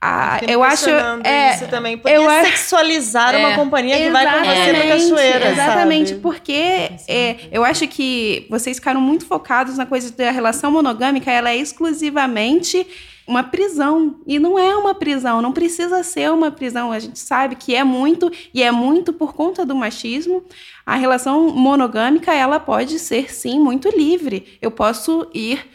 [0.00, 0.88] Ah, eu acho.
[1.24, 1.96] É, isso também.
[1.98, 3.56] Porque eu acho- sexualizar uma É.
[3.56, 6.20] companhia que vai com você Exatamente, cachoeira, Exatamente, sabe?
[6.20, 11.50] porque é, eu acho que vocês ficaram muito focados na coisa da relação monogâmica, ela
[11.50, 12.86] é exclusivamente
[13.26, 14.20] uma prisão.
[14.26, 16.92] E não é uma prisão, não precisa ser uma prisão.
[16.92, 20.44] A gente sabe que é muito, e é muito por conta do machismo.
[20.84, 24.58] A relação monogâmica, ela pode ser, sim, muito livre.
[24.60, 25.66] Eu posso ir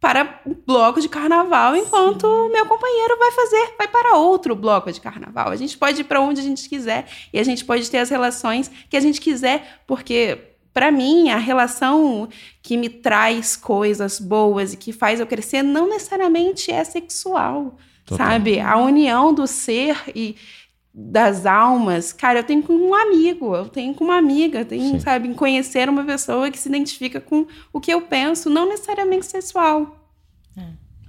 [0.00, 4.90] para um bloco de carnaval enquanto o meu companheiro vai fazer, vai para outro bloco
[4.90, 5.50] de carnaval.
[5.50, 8.08] A gente pode ir para onde a gente quiser e a gente pode ter as
[8.08, 12.28] relações que a gente quiser, porque para mim a relação
[12.62, 18.26] que me traz coisas boas e que faz eu crescer não necessariamente é sexual, Total.
[18.26, 18.60] sabe?
[18.60, 20.36] A união do ser e
[20.92, 25.00] das almas, cara, eu tenho com um amigo, eu tenho com uma amiga, eu tenho,
[25.00, 29.26] sabe, em conhecer uma pessoa que se identifica com o que eu penso, não necessariamente
[29.26, 29.96] sexual.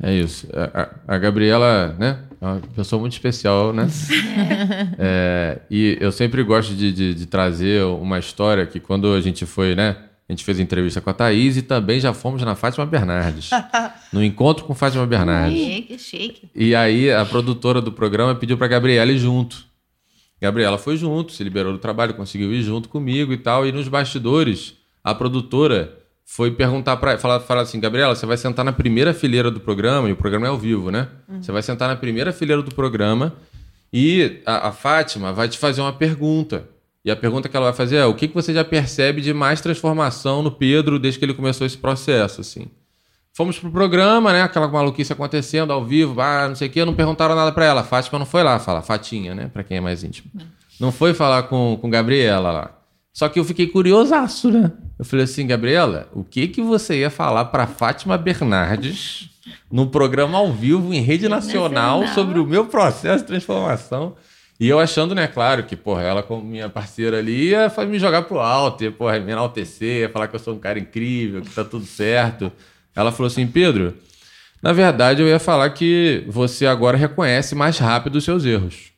[0.04, 0.48] É isso.
[0.54, 2.24] A, a- a Gabriela, né?
[2.42, 3.88] É uma pessoa muito especial, né?
[4.98, 9.46] É, e eu sempre gosto de, de- de trazer uma história que quando a gente
[9.46, 9.98] foi, né?
[10.28, 13.50] A gente fez entrevista com a Thaís e também já fomos na Fátima Bernardes.
[14.14, 15.58] no encontro com Fátima Bernardes.
[15.60, 16.50] Chique, chique.
[16.56, 19.66] E aí a produtora do programa pediu pra Gabriela ir junto.
[20.42, 23.68] Gabriela foi junto, se liberou do trabalho, conseguiu ir junto comigo e tal.
[23.68, 24.74] E nos bastidores,
[25.04, 29.52] a produtora foi perguntar para falar, falar assim, Gabriela, você vai sentar na primeira fileira
[29.52, 31.08] do programa, e o programa é ao vivo, né?
[31.28, 31.42] Uhum.
[31.42, 33.34] Você vai sentar na primeira fileira do programa
[33.94, 36.70] e a, a Fátima vai te fazer uma pergunta.
[37.04, 39.34] E a pergunta que ela vai fazer é: o que, que você já percebe de
[39.34, 42.68] mais transformação no Pedro desde que ele começou esse processo, assim?
[43.34, 44.42] Fomos pro programa, né?
[44.44, 47.82] Aquela maluquice acontecendo ao vivo, ah, não sei o quê, não perguntaram nada pra ela.
[47.82, 49.50] A Fátima não foi lá falar, Fatinha, né?
[49.52, 50.30] Pra quem é mais íntimo.
[50.80, 52.81] Não foi falar com, com Gabriela lá.
[53.14, 54.72] Só que eu fiquei curiosaço, né?
[54.98, 59.30] Eu falei assim, Gabriela, o que que você ia falar pra Fátima Bernardes
[59.70, 64.16] num programa ao vivo em rede nacional sobre o meu processo de transformação?
[64.60, 68.22] E eu achando, né, claro, que, porra, ela como minha parceira ali ia me jogar
[68.22, 71.50] pro alto, ia, porra, me enaltecer, ia falar que eu sou um cara incrível, que
[71.50, 72.52] tá tudo certo.
[72.96, 73.96] Ela falou assim, Pedro,
[74.62, 78.91] na verdade eu ia falar que você agora reconhece mais rápido os seus erros.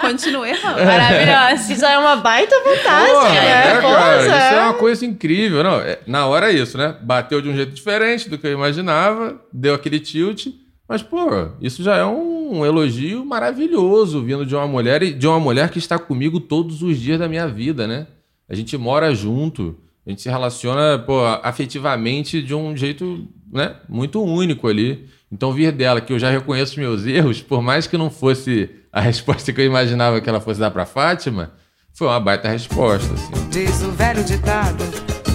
[0.00, 0.84] Continue errando.
[0.84, 1.72] Maravilhosa.
[1.72, 3.76] Isso é uma baita vantagem, né?
[3.76, 4.26] é, cara, é.
[4.26, 5.62] isso é uma coisa incrível.
[5.62, 6.96] Não, é- na hora é isso, né?
[7.02, 10.46] Bateu de um jeito diferente do que eu imaginava, deu aquele tilt.
[10.88, 15.38] Mas, pô, isso já é um elogio maravilhoso vindo de uma mulher e de uma
[15.38, 18.06] mulher que está comigo todos os dias da minha vida, né?
[18.48, 19.76] A gente mora junto,
[20.06, 25.08] a gente se relaciona, pô, afetivamente de um jeito, né, muito único ali.
[25.30, 29.00] Então, vir dela, que eu já reconheço meus erros, por mais que não fosse a
[29.02, 31.52] resposta que eu imaginava que ela fosse dar pra Fátima,
[31.92, 33.48] foi uma baita resposta, assim.
[33.50, 34.84] Diz o velho ditado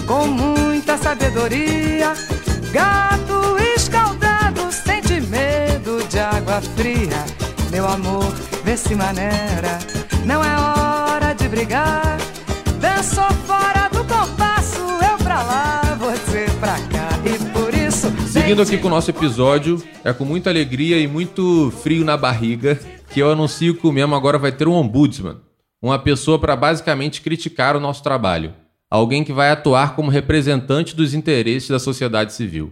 [0.06, 2.14] com muita sabedoria:
[2.72, 7.24] Gato escaldado sente medo de água fria.
[7.70, 8.32] Meu amor,
[8.64, 9.78] vê se maneira,
[10.24, 12.18] não é hora de brigar.
[12.80, 13.73] Dançou fora
[18.44, 22.78] Seguindo aqui com o nosso episódio, é com muita alegria e muito frio na barriga
[23.10, 25.38] que eu anuncio que o mesmo agora vai ter um ombudsman,
[25.80, 28.52] uma pessoa para basicamente criticar o nosso trabalho,
[28.90, 32.70] alguém que vai atuar como representante dos interesses da sociedade civil.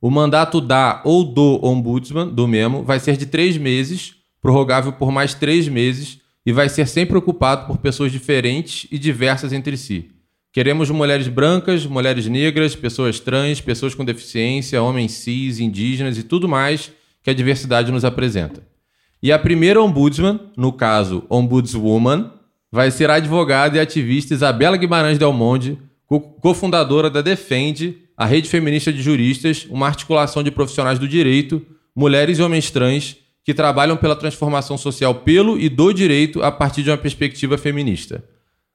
[0.00, 5.12] O mandato da ou do ombudsman, do mesmo, vai ser de três meses, prorrogável por
[5.12, 10.10] mais três meses, e vai ser sempre ocupado por pessoas diferentes e diversas entre si.
[10.52, 16.46] Queremos mulheres brancas, mulheres negras, pessoas trans, pessoas com deficiência, homens cis, indígenas e tudo
[16.48, 16.92] mais
[17.22, 18.62] que a diversidade nos apresenta.
[19.22, 22.32] E a primeira ombudsman, no caso ombudswoman,
[22.70, 28.26] vai ser a advogada e ativista Isabela Guimarães Del Monde, co- cofundadora da Defende, a
[28.26, 31.64] rede feminista de juristas, uma articulação de profissionais do direito,
[31.96, 36.82] mulheres e homens trans que trabalham pela transformação social pelo e do direito a partir
[36.82, 38.22] de uma perspectiva feminista.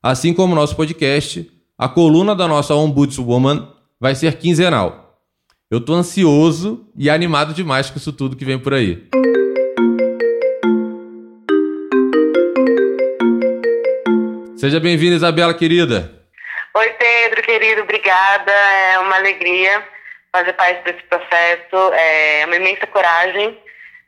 [0.02, 1.50] Assim como o nosso podcast,
[1.80, 5.22] a coluna da nossa Ombudswoman vai ser quinzenal.
[5.70, 9.08] Eu tô ansioso e animado demais com isso tudo que vem por aí.
[14.58, 16.12] Seja bem-vinda, Isabela, querida.
[16.74, 18.52] Oi, Pedro, querido, obrigada.
[18.52, 19.84] É uma alegria
[20.32, 21.94] fazer parte desse processo.
[21.94, 23.56] É uma imensa coragem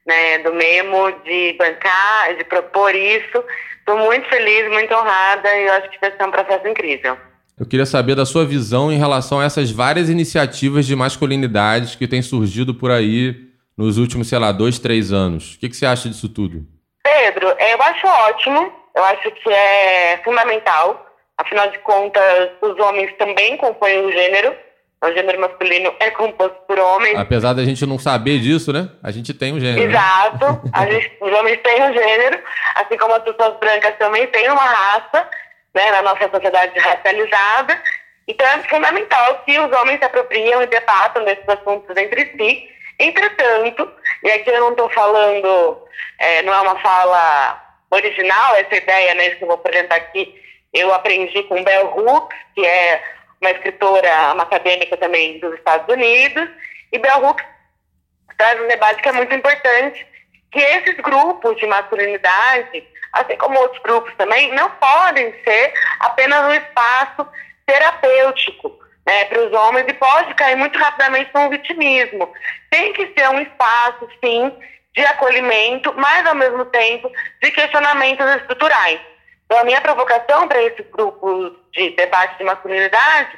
[0.08, 3.44] né, do Memo de bancar, de propor isso.
[3.78, 7.29] Estou muito feliz, muito honrada e eu acho que vai ser um processo incrível.
[7.60, 12.08] Eu queria saber da sua visão em relação a essas várias iniciativas de masculinidades que
[12.08, 13.36] têm surgido por aí
[13.78, 15.56] nos últimos, sei lá, dois, três anos.
[15.56, 16.66] O que, que você acha disso tudo?
[17.04, 21.06] Pedro, eu acho ótimo, eu acho que é fundamental.
[21.38, 24.54] Afinal de contas, os homens também compõem o gênero.
[25.02, 27.18] O gênero masculino é composto por homens.
[27.18, 28.90] Apesar da gente não saber disso, né?
[29.02, 29.88] A gente tem um gênero.
[29.88, 29.98] né?
[29.98, 30.62] Exato.
[30.74, 32.40] A gente, os homens têm um gênero,
[32.76, 35.26] assim como as pessoas brancas também têm uma raça,
[35.74, 37.82] né, na nossa sociedade racializada.
[38.28, 42.70] Então é fundamental que os homens se apropriem e debatam desses assuntos entre si.
[43.00, 43.92] Entretanto,
[44.24, 45.88] e aqui eu não estou falando,
[46.20, 50.36] é, não é uma fala original, essa ideia né, que eu vou apresentar aqui,
[50.74, 53.02] eu aprendi com Bell Hooks, que é
[53.42, 56.48] uma escritora, uma acadêmica também dos Estados Unidos,
[56.92, 57.46] e Bell Hooks
[58.38, 60.06] traz um debate que é muito importante,
[60.52, 62.84] que esses grupos de masculinidade,
[63.14, 67.28] assim como outros grupos também, não podem ser apenas um espaço
[67.66, 72.32] terapêutico né, para os homens e pode cair muito rapidamente num vitimismo.
[72.70, 74.52] Tem que ser um espaço, sim,
[74.96, 79.00] de acolhimento, mas ao mesmo tempo de questionamentos estruturais.
[79.46, 83.32] Então, a minha provocação para esses grupos de debate de masculinidade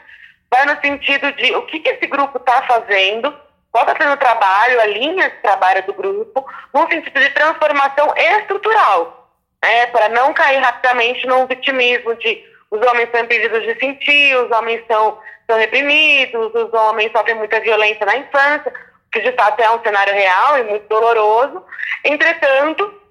[0.50, 3.34] vai no sentido de o que, que esse grupo está fazendo,
[3.72, 8.14] qual está sendo o trabalho, a linha de trabalho do grupo, no sentido de transformação
[8.18, 9.21] estrutural,
[9.64, 14.50] né, para não cair rapidamente num vitimismo de os homens são impedidos de sentir, os
[14.52, 18.74] homens são, são reprimidos, os homens sofrem muita violência na infância,
[19.12, 21.64] que de fato é um cenário real e muito doloroso.
[22.06, 23.02] Entretanto,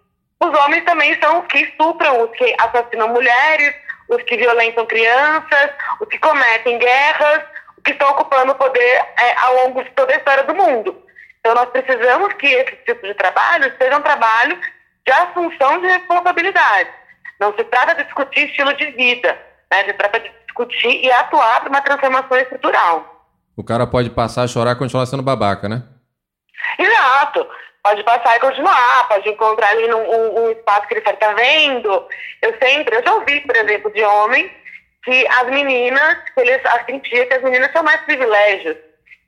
[0.41, 3.75] os homens também são os que estupram, os que assassinam mulheres,
[4.09, 5.71] os que violentam crianças,
[6.01, 7.43] os que cometem guerras,
[7.77, 11.05] os que estão ocupando o poder é, ao longo de toda a história do mundo.
[11.41, 14.59] Então, nós precisamos que esse tipo de trabalho seja um trabalho
[15.11, 16.91] de assunção de responsabilidade.
[17.41, 19.37] Não se trata de discutir estilo de vida,
[19.71, 19.85] né?
[19.85, 23.27] se trata de discutir e atuar para uma transformação estrutural.
[23.57, 25.83] O cara pode passar a chorar e continuar sendo babaca, né?
[26.79, 27.47] Exato.
[27.83, 31.33] Pode passar e continuar, pode encontrar ali num, um, um espaço que ele fala, tá
[31.33, 32.07] vendo?
[32.43, 34.51] Eu sempre, eu já ouvi, por exemplo, de homens
[35.03, 38.77] que as meninas, que eles sentiam que as meninas tinham mais privilégios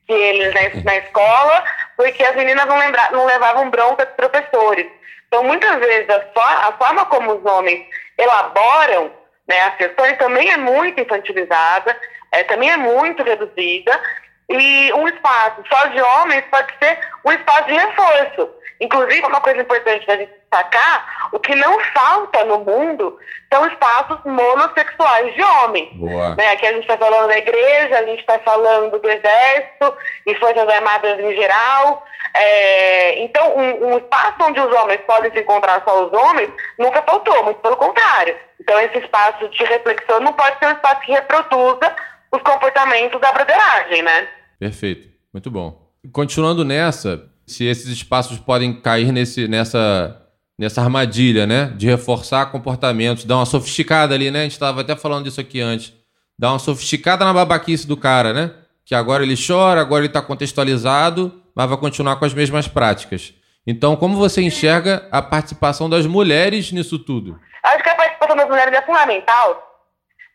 [0.07, 1.65] que eles na, na escola,
[2.03, 4.87] porque as meninas não, lembra, não levavam bronca dos professores.
[5.29, 7.87] Então, muitas vezes, a, for, a forma como os homens
[8.19, 9.13] elaboram
[9.47, 11.97] né, as questões também é muito infantilizada,
[12.33, 14.01] é, também é muito reduzida,
[14.49, 18.51] e um espaço só de homens pode ser um espaço de reforço.
[18.81, 23.19] Inclusive, uma coisa importante da gente destacar, o que não falta no mundo
[23.53, 25.93] são espaços monossexuais de homens.
[25.95, 26.35] Boa.
[26.35, 26.53] Né?
[26.53, 29.97] Aqui a gente está falando da igreja, a gente está falando do exército
[30.27, 32.05] e forças armadas em geral.
[32.35, 37.03] É, então, um, um espaço onde os homens podem se encontrar só os homens nunca
[37.03, 38.37] faltou, muito pelo contrário.
[38.61, 41.95] Então, esse espaço de reflexão não pode ser um espaço que reproduza
[42.31, 44.29] os comportamentos da broderagem, né?
[44.59, 45.09] Perfeito.
[45.33, 45.83] Muito bom.
[46.13, 50.22] Continuando nessa, se esses espaços podem cair nesse, nessa,
[50.59, 51.73] nessa armadilha, né?
[51.77, 54.41] De reforçar comportamentos, dar uma sofisticada ali, né?
[54.41, 55.93] A gente estava até falando disso aqui antes.
[56.39, 58.53] Dar uma sofisticada na babaquice do cara, né?
[58.85, 63.35] Que agora ele chora, agora ele está contextualizado, mas vai continuar com as mesmas práticas.
[63.67, 67.39] Então, como você enxerga a participação das mulheres nisso tudo?
[67.63, 69.73] Acho que a participação das mulheres é fundamental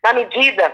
[0.04, 0.74] na medida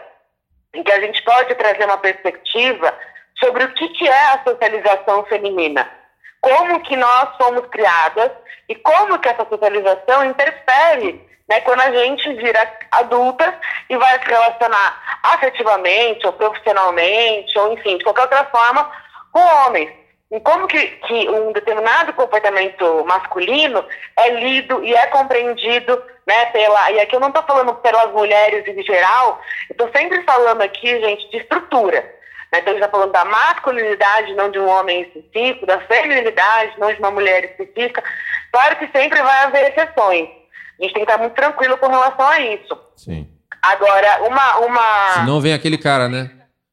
[0.73, 2.93] em que a gente pode trazer uma perspectiva
[3.39, 5.89] sobre o que, que é a socialização feminina,
[6.43, 8.29] como que nós somos criadas
[8.67, 13.57] e como que essa socialização interfere né, quando a gente vira adulta
[13.89, 18.91] e vai se relacionar afetivamente ou profissionalmente ou enfim, de qualquer outra forma
[19.31, 19.89] com homens.
[20.29, 23.85] em como que, que um determinado comportamento masculino
[24.17, 28.67] é lido e é compreendido, né, pela, e aqui eu não estou falando pelas mulheres
[28.67, 29.39] em geral,
[29.69, 32.22] estou sempre falando aqui, gente, de estrutura.
[32.53, 32.59] Né?
[32.59, 36.93] Então, a gente está falando da masculinidade, não de um homem específico, da feminilidade, não
[36.93, 38.03] de uma mulher específica.
[38.51, 40.29] Claro que sempre vai haver exceções.
[40.79, 42.79] A gente tem que estar muito tranquilo com relação a isso.
[42.95, 43.27] Sim.
[43.59, 44.59] Agora, uma.
[44.59, 45.13] uma...
[45.13, 46.29] Senão vem aquele cara, né?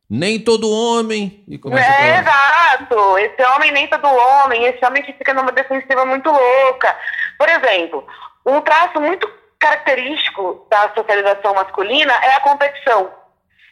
[0.09, 1.45] Nem todo homem.
[1.49, 3.18] E começa É, exato.
[3.18, 6.97] Esse homem nem todo homem, esse homem que fica numa defensiva muito louca.
[7.39, 8.05] Por exemplo,
[8.45, 13.19] um traço muito característico da socialização masculina é a competição.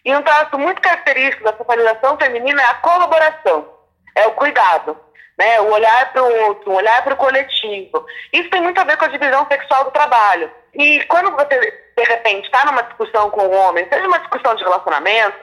[0.08, 3.68] E um traço muito característico da socialização feminina é a colaboração,
[4.14, 4.96] é o cuidado,
[5.36, 5.60] né?
[5.60, 8.06] o olhar para o outro, o olhar para o coletivo.
[8.32, 10.50] Isso tem muito a ver com a divisão sexual do trabalho.
[10.72, 11.60] E quando você,
[11.94, 15.36] de repente, está numa discussão com um homem, seja uma discussão de relacionamento,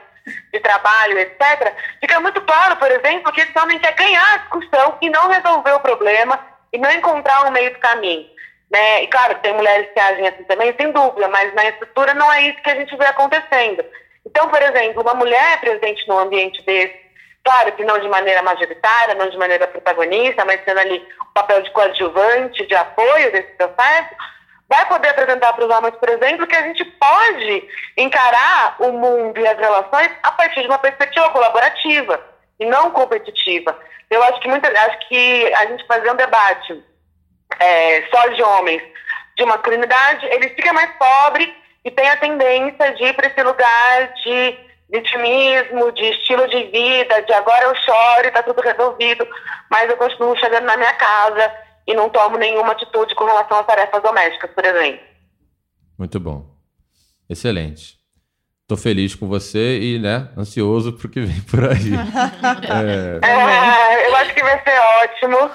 [0.52, 4.98] de trabalho, etc., fica muito claro, por exemplo, que esse homem quer ganhar a discussão
[5.00, 8.28] e não resolver o problema e não encontrar um meio do caminho.
[8.68, 9.04] Né?
[9.04, 12.48] E claro, tem mulheres que agem assim também, sem dúvida, mas na estrutura não é
[12.48, 13.84] isso que a gente vê acontecendo.
[14.26, 16.96] Então, por exemplo, uma mulher presente num ambiente desse,
[17.44, 21.62] claro que não de maneira majoritária, não de maneira protagonista, mas sendo ali o papel
[21.62, 24.10] de coadjuvante, de apoio desse processo,
[24.68, 29.38] vai poder apresentar para os homens, por exemplo, que a gente pode encarar o mundo
[29.38, 32.20] e as relações a partir de uma perspectiva colaborativa
[32.58, 33.78] e não competitiva.
[34.10, 36.84] Eu acho que muita, acho que a gente fazer um debate
[37.60, 38.82] é, só de homens
[39.36, 41.54] de masculinidade, ele fica mais pobre
[41.86, 44.58] e tem a tendência de ir para esse lugar de
[44.90, 49.26] vitimismo, de estilo de vida, de agora eu choro e está tudo resolvido,
[49.70, 51.52] mas eu continuo chegando na minha casa
[51.86, 55.00] e não tomo nenhuma atitude com relação às tarefas domésticas, por exemplo.
[55.96, 56.44] Muito bom.
[57.30, 57.94] Excelente.
[58.66, 61.92] Tô feliz com você e, né, ansioso pro que vem por aí.
[63.22, 65.50] É, É, eu acho que vai ser ótimo.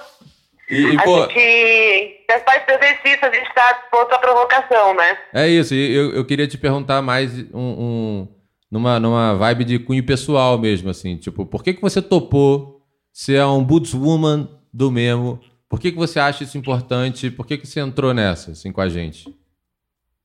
[0.72, 5.18] E, e, pô, que faz parte do exercício, a gente está disposto à provocação, né?
[5.34, 5.74] é isso.
[5.76, 8.28] E eu, eu queria te perguntar mais um, um-
[8.72, 11.18] numa, numa vibe de cunho pessoal mesmo, assim.
[11.18, 15.42] Tipo, por que, que você topou ser a ombudswoman do Memo?
[15.70, 17.30] Por que, que você acha isso importante?
[17.30, 19.26] Por que, que você entrou nessa, assim, com a gente?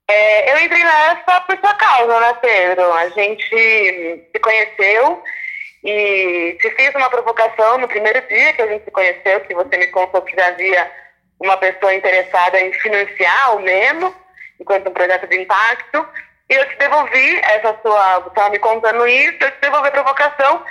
[0.09, 2.93] É, eu entrei nessa por sua causa, né, Pedro?
[2.93, 3.45] A gente
[4.33, 5.23] se conheceu
[5.87, 9.77] e te fiz uma provocação no primeiro dia que a gente se conheceu, que você
[9.77, 10.91] me contou que já havia
[11.39, 14.15] uma pessoa interessada em financiar o Memo,
[14.61, 16.07] enquanto um projeto de impacto.
[16.51, 18.21] E eu te devolvi essa sua.
[18.21, 20.65] Você estava me contando isso, eu te devolvi a provocação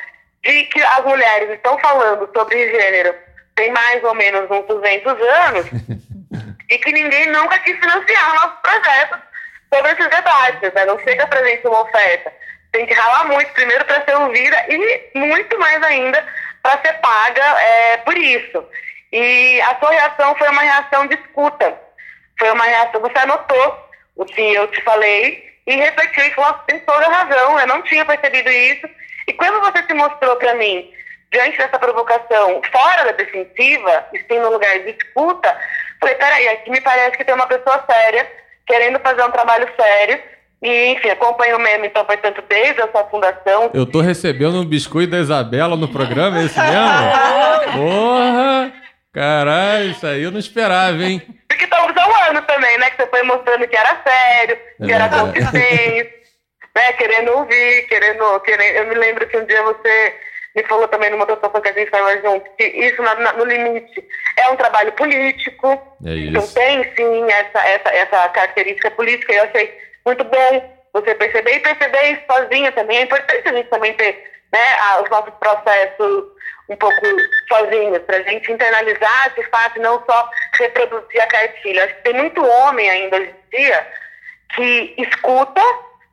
[0.43, 3.15] de que as mulheres estão falando sobre gênero
[3.55, 5.65] tem mais ou menos uns 200 anos
[6.69, 9.19] e que ninguém nunca quis financiar nossos projetos
[9.73, 10.85] sobre esses debates, né?
[10.85, 12.33] Não chega pra gente uma oferta.
[12.75, 16.21] Tem que ralar muito primeiro para ser ouvida e muito mais ainda
[16.61, 18.67] para ser paga é, por isso.
[19.13, 21.73] E a sua reação foi uma reação de escuta.
[22.37, 26.63] Foi uma reação, você anotou o que eu te falei e refletiu e falou, "Nossa,
[26.67, 28.89] tem toda razão, eu não tinha percebido isso.
[29.25, 30.91] E quando você se mostrou para mim
[31.31, 35.57] diante dessa provocação fora da defensiva, e sim no lugar de escuta,
[36.01, 38.29] falei, peraí, aqui me parece que tem uma pessoa séria,
[38.67, 40.34] querendo fazer um trabalho sério,
[40.65, 43.69] e enfim, acompanho o meme, então, portanto, desde a sua fundação.
[43.73, 47.71] Eu tô recebendo um biscoito da Isabela no programa, é esse mesmo?
[47.73, 48.73] Porra!
[49.13, 51.21] Caralho, isso aí eu não esperava, hein?
[51.47, 52.89] Porque estamos há um ano também, né?
[52.89, 55.39] Que você foi mostrando que era sério, que era verdade.
[55.39, 56.13] consistente,
[56.75, 56.93] né?
[56.97, 58.75] Querendo ouvir, querendo, querendo.
[58.77, 60.13] Eu me lembro que um dia você
[60.53, 63.45] me falou também numa outra que a gente estava junto, que isso na- na- no
[63.45, 64.03] limite
[64.37, 65.67] é um trabalho político.
[66.05, 66.53] É Então isso.
[66.53, 71.59] tem sim essa, essa, essa característica política e eu achei muito bom você perceber e
[71.59, 72.97] perceber sozinha também.
[72.99, 76.35] É importante a gente também ter né, os nossos processos
[76.69, 77.05] um pouco
[77.47, 81.83] sozinhos, para a gente internalizar esse fato não só reproduzir a cartilha.
[81.83, 83.87] Acho que tem muito homem ainda hoje em dia
[84.55, 85.61] que escuta,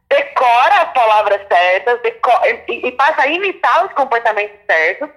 [0.09, 5.09] decora as palavras certas deco- e, e passa a imitar os comportamentos certos,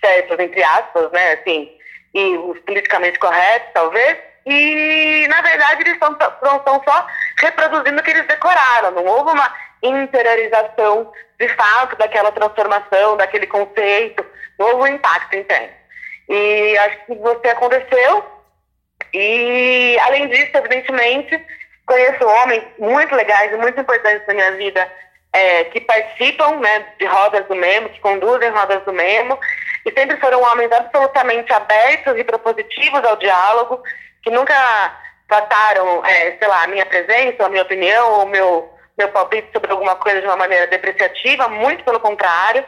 [0.00, 1.72] certos entre aspas, né, assim,
[2.12, 7.06] e os politicamente corretos, talvez, e na verdade eles estão só
[7.38, 14.24] reproduzindo o que eles decoraram, não houve uma interiorização de fato daquela transformação, daquele conceito,
[14.58, 15.74] não houve um impacto interno.
[16.28, 18.24] E acho que você aconteceu,
[19.12, 21.40] e, além disso, evidentemente,
[21.86, 24.90] conheço homens muito legais e muito importantes na minha vida
[25.32, 29.38] é, que participam né, de rodas do Memo, que conduzem rodas do Memo,
[29.84, 33.82] e sempre foram homens absolutamente abertos e propositivos ao diálogo,
[34.26, 34.54] que nunca
[35.28, 38.68] trataram, é, sei lá, a minha presença, a minha opinião, ou o meu,
[38.98, 42.64] meu palpite sobre alguma coisa de uma maneira depreciativa, muito pelo contrário.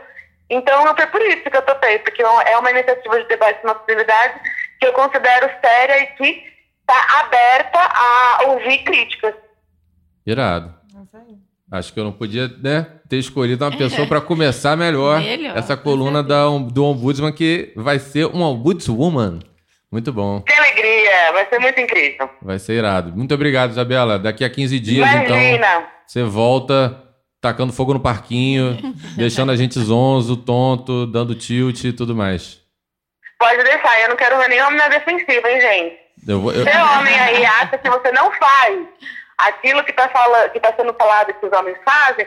[0.49, 4.41] Então, foi por isso que eu topei, porque é uma iniciativa de debate de masculinidade
[4.79, 6.45] que eu considero séria e que
[6.81, 9.35] está aberta a ouvir críticas.
[10.25, 10.79] Irado.
[11.73, 15.77] Acho que eu não podia né, ter escolhido uma pessoa para começar melhor, Melhor, essa
[15.77, 19.41] coluna da, do Ombudsman, que vai ser um Ombudswoman.
[19.91, 20.43] Muito bom.
[20.43, 22.29] Que alegria, vai ser muito incrível.
[22.43, 23.11] Vai ser irado.
[23.17, 24.19] Muito obrigado, Isabela.
[24.19, 25.87] Daqui a 15 dias, então, Imagina.
[26.07, 27.05] você volta
[27.41, 28.77] tacando fogo no parquinho,
[29.17, 32.61] deixando a gente zonzo, tonto, dando tilt e tudo mais.
[33.39, 35.97] Pode deixar, eu não quero ver nem homem na defensiva, hein, gente?
[36.27, 38.79] Eu vou, eu- Se homem aí acha que você não faz
[39.39, 42.27] aquilo que está tá sendo falado que os homens fazem,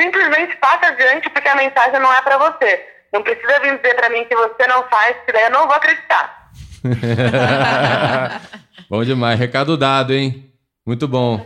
[0.00, 2.86] simplesmente passa adiante porque a mensagem não é para você.
[3.12, 5.74] Não precisa vir dizer para mim que você não faz, que daí eu não vou
[5.76, 6.41] acreditar.
[8.88, 9.38] bom demais.
[9.38, 10.50] Recado dado, hein?
[10.86, 11.44] Muito bom.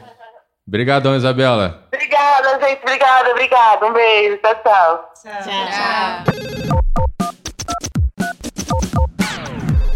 [0.66, 1.86] Obrigadão, Isabela.
[1.92, 2.80] Obrigada, gente.
[2.82, 3.86] Obrigada, obrigada.
[3.86, 4.38] Um beijo.
[4.38, 5.12] Tchau, tchau.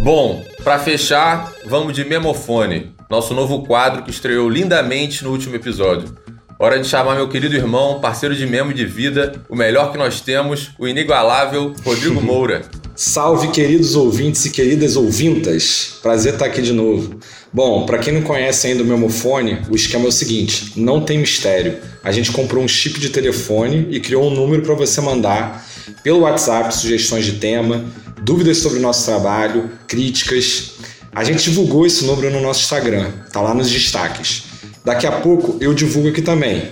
[0.01, 6.16] Bom, pra fechar, vamos de Memofone, nosso novo quadro que estreou lindamente no último episódio.
[6.59, 9.99] Hora de chamar meu querido irmão, parceiro de memo e de vida, o melhor que
[9.99, 12.62] nós temos, o inigualável Rodrigo Moura.
[13.03, 15.94] Salve, queridos ouvintes e queridas ouvintas.
[16.03, 17.18] Prazer estar aqui de novo.
[17.51, 21.16] Bom, para quem não conhece ainda o Memofone, o esquema é o seguinte: não tem
[21.16, 21.78] mistério.
[22.05, 25.66] A gente comprou um chip de telefone e criou um número para você mandar
[26.05, 27.86] pelo WhatsApp sugestões de tema,
[28.22, 30.72] dúvidas sobre o nosso trabalho, críticas.
[31.11, 34.42] A gente divulgou esse número no nosso Instagram, tá lá nos destaques.
[34.84, 36.68] Daqui a pouco eu divulgo aqui também.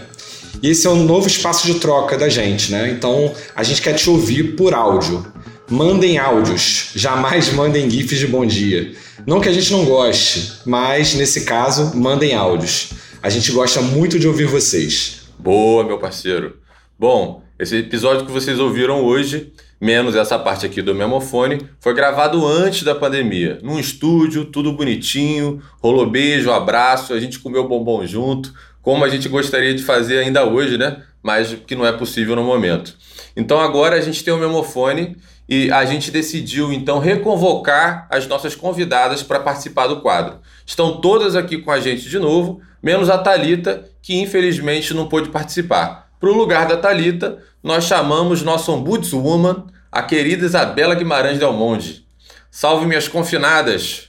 [0.63, 2.91] E esse é um novo espaço de troca da gente, né?
[2.91, 5.25] Então a gente quer te ouvir por áudio.
[5.71, 8.95] Mandem áudios, jamais mandem GIFs de bom dia.
[9.27, 12.93] Não que a gente não goste, mas nesse caso, mandem áudios.
[13.23, 15.29] A gente gosta muito de ouvir vocês.
[15.39, 16.57] Boa, meu parceiro.
[16.99, 22.47] Bom, esse episódio que vocês ouviram hoje, menos essa parte aqui do Memofone, foi gravado
[22.47, 28.55] antes da pandemia, num estúdio, tudo bonitinho, rolou beijo, abraço, a gente comeu bombom junto,
[28.81, 31.03] como a gente gostaria de fazer ainda hoje, né?
[31.23, 32.97] Mas que não é possível no momento.
[33.37, 35.15] Então agora a gente tem o Memofone
[35.49, 40.41] e a gente decidiu então reconvocar as nossas convidadas para participar do quadro.
[40.67, 45.31] Estão todas aqui com a gente de novo, menos a Talita, que infelizmente não pôde
[45.31, 46.11] participar.
[46.21, 52.07] Para o lugar da Talita, nós chamamos nossa ombudswoman, a querida Isabela Guimarães Del Monte.
[52.51, 54.09] Salve minhas confinadas.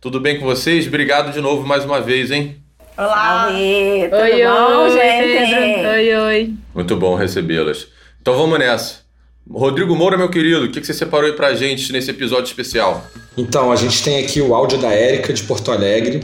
[0.00, 0.86] Tudo bem com vocês?
[0.86, 2.62] Obrigado de novo mais uma vez, hein?
[2.96, 3.48] Olá!
[3.50, 5.86] Oi, tudo Oi, bom, oi, gente?
[5.86, 6.54] Oi, oi.
[6.74, 7.88] Muito bom recebê-las.
[8.20, 9.07] Então vamos nessa.
[9.50, 13.06] Rodrigo Moura, meu querido, o que que você separou aí pra gente nesse episódio especial?
[13.36, 16.22] Então, a gente tem aqui o áudio da Érica de Porto Alegre,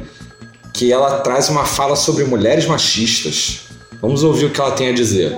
[0.74, 3.68] que ela traz uma fala sobre mulheres machistas.
[4.00, 5.32] Vamos ouvir o que ela tem a dizer.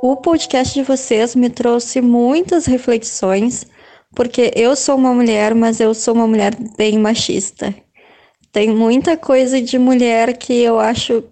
[0.00, 3.66] O podcast de vocês me trouxe muitas reflexões,
[4.14, 7.74] porque eu sou uma mulher, mas eu sou uma mulher bem machista.
[8.52, 11.24] Tem muita coisa de mulher que eu acho,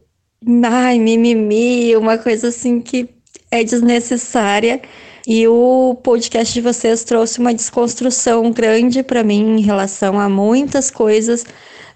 [0.64, 3.08] ai, mimimi, uma coisa assim que
[3.50, 4.80] é desnecessária.
[5.26, 10.90] E o podcast de vocês trouxe uma desconstrução grande para mim em relação a muitas
[10.90, 11.44] coisas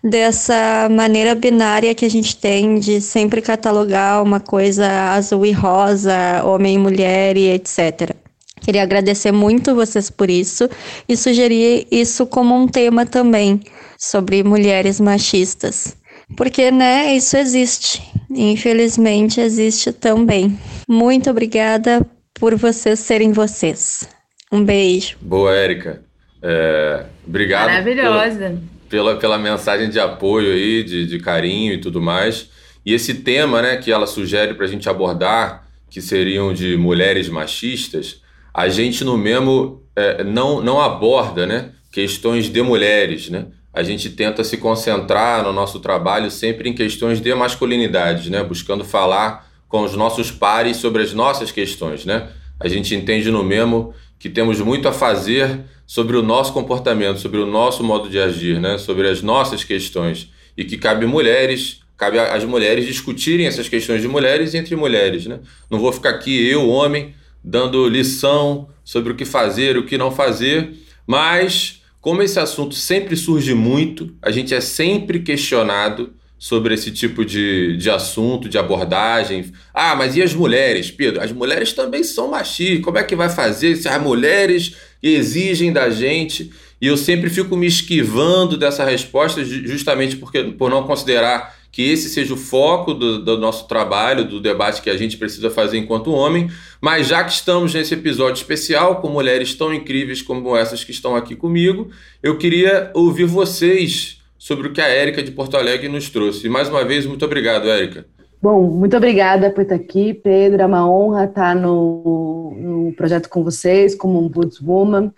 [0.03, 6.45] dessa maneira binária que a gente tem de sempre catalogar uma coisa azul e rosa,
[6.45, 8.15] homem e mulher e etc.
[8.61, 10.69] Queria agradecer muito vocês por isso
[11.09, 13.61] e sugerir isso como um tema também
[13.99, 15.97] sobre mulheres machistas.
[16.37, 18.03] Porque, né, isso existe.
[18.31, 20.59] Infelizmente, existe também.
[20.89, 22.07] Muito obrigada
[22.45, 24.07] por vocês serem vocês.
[24.53, 25.17] Um beijo.
[25.19, 26.03] Boa, Érica.
[26.43, 27.71] É, obrigado.
[27.71, 28.61] Maravilhosa.
[28.87, 32.51] Pela, pela, pela mensagem de apoio aí, de, de carinho e tudo mais.
[32.85, 37.31] E esse tema, né, que ela sugere para a gente abordar, que seriam de mulheres
[37.31, 38.21] machistas,
[38.53, 43.47] a gente no Memo é, não, não aborda, né, questões de mulheres, né?
[43.73, 48.45] A gente tenta se concentrar no nosso trabalho sempre em questões de masculinidade, né?
[48.45, 52.29] Buscando falar com os nossos pares sobre as nossas questões, né?
[52.61, 57.41] A gente entende no Memo que temos muito a fazer sobre o nosso comportamento, sobre
[57.41, 58.79] o nosso modo de agir, né?
[58.79, 64.07] Sobre as nossas questões e que cabe mulheres, cabe às mulheres discutirem essas questões de
[64.07, 65.41] mulheres entre mulheres, né?
[65.69, 67.13] Não vou ficar aqui eu, homem,
[67.43, 70.73] dando lição sobre o que fazer, o que não fazer,
[71.05, 76.13] mas como esse assunto sempre surge muito, a gente é sempre questionado
[76.45, 79.51] sobre esse tipo de, de assunto, de abordagem.
[79.73, 81.23] Ah, mas e as mulheres, Pedro?
[81.23, 82.85] As mulheres também são machistas.
[82.85, 86.53] Como é que vai fazer se as mulheres exigem da gente?
[86.83, 92.11] E eu sempre fico me esquivando dessa resposta, justamente porque, por não considerar que esse
[92.11, 96.13] seja o foco do, do, nosso trabalho, do debate que a gente precisa fazer enquanto
[96.13, 96.51] homem.
[96.79, 101.17] Mas já que estamos nesse episódio especial com mulheres tão incríveis como essas que estão
[101.17, 101.91] aqui comigo,
[102.23, 106.47] eu queria ouvir vocês sobre o que a Érica de Porto Alegre nos trouxe.
[106.47, 108.05] E mais uma vez, muito obrigado, Érica.
[108.43, 110.61] Bom, muito obrigada por estar aqui, Pedro.
[110.61, 114.31] É uma honra estar no, no projeto com vocês, como um
[114.63, 115.11] Woman.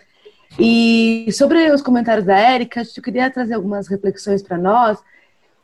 [0.57, 4.97] E sobre os comentários da Érica, eu queria trazer algumas reflexões para nós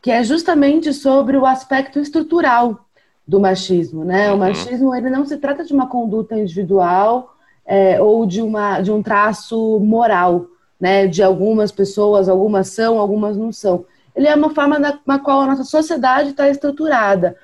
[0.02, 2.86] que é justamente sobre o aspecto estrutural
[3.26, 4.28] do machismo, né?
[4.28, 4.40] O uhum.
[4.40, 7.34] machismo ele não se trata de uma conduta individual
[7.66, 10.48] é, ou de, uma, de um traço moral,
[10.84, 11.08] né?
[11.08, 13.86] De algumas pessoas, algumas são, algumas não são.
[14.14, 17.38] Ele é uma forma na, na qual a nossa sociedade está estruturada.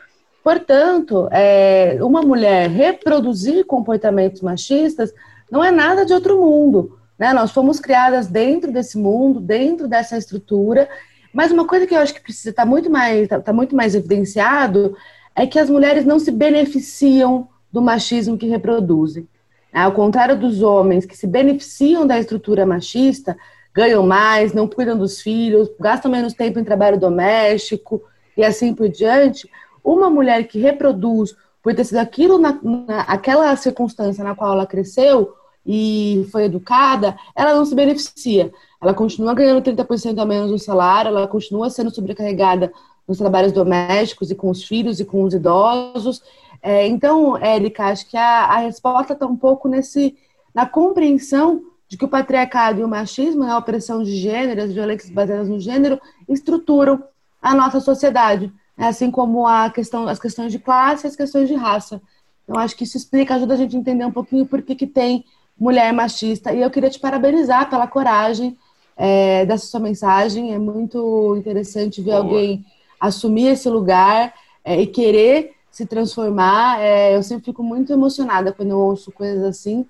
[0.44, 5.14] Portanto, é, uma mulher reproduzir comportamentos machistas
[5.50, 7.00] não é nada de outro mundo.
[7.18, 7.32] Né?
[7.32, 10.90] Nós fomos criadas dentro desse mundo, dentro dessa estrutura,
[11.32, 13.74] mas uma coisa que eu acho que precisa estar tá muito mais, tá, tá muito
[13.74, 14.98] mais evidenciado
[15.34, 19.30] é que as mulheres não se beneficiam do machismo que reproduzem.
[19.74, 19.82] Né?
[19.82, 23.38] Ao contrário dos homens que se beneficiam da estrutura machista,
[23.74, 28.02] ganham mais, não cuidam dos filhos, gastam menos tempo em trabalho doméstico
[28.36, 29.50] e assim por diante.
[29.84, 34.66] Uma mulher que reproduz por ter sido aquilo na, na, aquela circunstância na qual ela
[34.66, 35.34] cresceu
[35.66, 38.52] e foi educada, ela não se beneficia.
[38.82, 42.72] Ela continua ganhando 30% a menos no salário, ela continua sendo sobrecarregada
[43.08, 46.24] nos trabalhos domésticos e com os filhos e com os idosos.
[46.62, 50.18] É, então, Érica, acho que a, a resposta está um pouco nesse,
[50.54, 54.72] na compreensão de que o patriarcado e o machismo, né, a opressão de gênero, as
[54.72, 57.04] violências baseadas no gênero, estruturam
[57.42, 61.48] a nossa sociedade, né, assim como a questão, as questões de classe e as questões
[61.48, 62.02] de raça.
[62.44, 64.88] Então, acho que isso explica, ajuda a gente a entender um pouquinho por que, que
[64.88, 65.24] tem
[65.60, 66.54] mulher machista.
[66.54, 68.58] E eu queria te parabenizar pela coragem
[68.96, 70.54] é, dessa sua mensagem.
[70.54, 72.24] É muito interessante ver Boa.
[72.24, 72.66] alguém
[73.00, 74.34] assumir esse lugar
[74.64, 76.82] é, e querer se transformar.
[76.82, 79.86] É, eu sempre fico muito emocionada quando eu ouço coisas assim.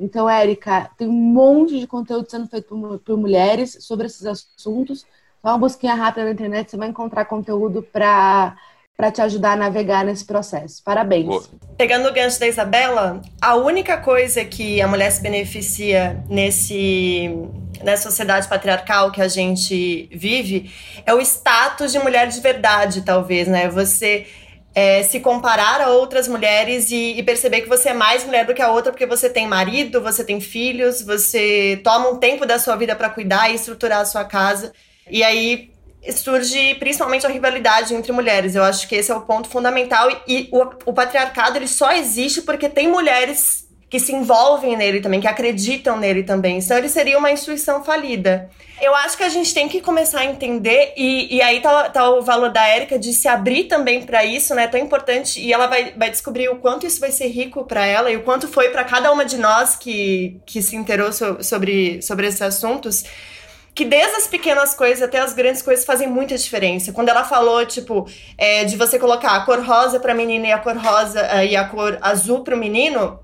[0.00, 5.04] Então, Érica, tem um monte de conteúdo sendo feito por, por mulheres sobre esses assuntos.
[5.42, 8.56] Dá uma busquinha rápida na internet, você vai encontrar conteúdo para
[8.96, 10.80] para te ajudar a navegar nesse processo.
[10.84, 11.26] Parabéns.
[11.26, 11.42] Boa.
[11.76, 17.28] Pegando o gancho da Isabela, a única coisa que a mulher se beneficia nesse
[17.82, 20.72] nessa sociedade patriarcal que a gente vive
[21.04, 23.68] é o status de mulher de verdade, talvez, né?
[23.68, 24.28] Você
[24.74, 28.52] é, se comparar a outras mulheres e, e, perceber que você é mais mulher do
[28.52, 32.58] que a outra porque você tem marido, você tem filhos, você toma um tempo da
[32.58, 34.72] sua vida para cuidar e estruturar a sua casa.
[35.08, 35.70] E aí
[36.12, 38.54] surge principalmente a rivalidade entre mulheres.
[38.54, 42.42] Eu acho que esse é o ponto fundamental e o, o patriarcado ele só existe
[42.42, 43.63] porque tem mulheres
[43.94, 46.58] que se envolvem nele também, que acreditam nele também.
[46.58, 48.50] Então ele seria uma instituição falida.
[48.82, 52.10] Eu acho que a gente tem que começar a entender, e, e aí tá, tá
[52.10, 54.66] o valor da Érica de se abrir também para isso, né?
[54.66, 58.10] Tão importante, e ela vai, vai descobrir o quanto isso vai ser rico para ela
[58.10, 62.02] e o quanto foi para cada uma de nós que, que se inteirou so, sobre,
[62.02, 63.04] sobre esses assuntos
[63.74, 66.92] que desde as pequenas coisas até as grandes coisas fazem muita diferença.
[66.92, 70.58] Quando ela falou, tipo, é, de você colocar a cor rosa pra menina e a
[70.58, 73.18] cor rosa uh, e a cor azul pro menino,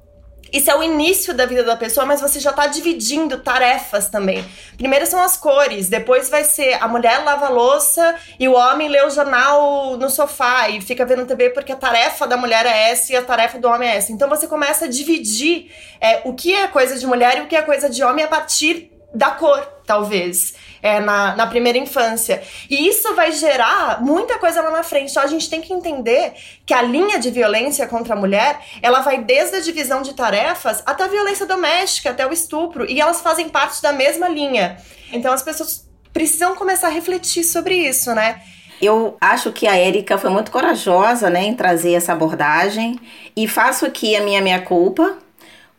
[0.52, 4.44] isso é o início da vida da pessoa, mas você já tá dividindo tarefas também.
[4.76, 8.88] Primeiro são as cores, depois vai ser a mulher lava a louça e o homem
[8.88, 12.90] lê o jornal no sofá e fica vendo TV porque a tarefa da mulher é
[12.90, 14.12] essa e a tarefa do homem é essa.
[14.12, 15.70] Então você começa a dividir
[16.00, 18.28] é, o que é coisa de mulher e o que é coisa de homem a
[18.28, 22.42] partir da cor, talvez, é, na, na primeira infância.
[22.68, 25.10] E isso vai gerar muita coisa lá na frente.
[25.10, 26.32] Então a gente tem que entender
[26.64, 30.82] que a linha de violência contra a mulher, ela vai desde a divisão de tarefas
[30.86, 34.78] até a violência doméstica, até o estupro, e elas fazem parte da mesma linha.
[35.12, 38.40] Então as pessoas precisam começar a refletir sobre isso, né?
[38.80, 42.98] Eu acho que a Érica foi muito corajosa né, em trazer essa abordagem
[43.36, 45.18] e faço aqui a minha minha culpa,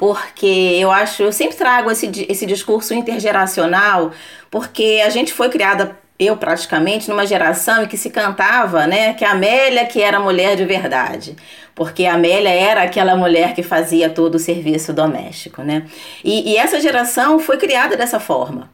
[0.01, 0.47] porque
[0.79, 4.11] eu acho, eu sempre trago esse, esse discurso intergeracional,
[4.49, 9.23] porque a gente foi criada eu praticamente numa geração em que se cantava, né, que
[9.23, 11.35] a Amélia que era mulher de verdade,
[11.75, 15.85] porque a Amélia era aquela mulher que fazia todo o serviço doméstico, né?
[16.23, 18.71] E, e essa geração foi criada dessa forma.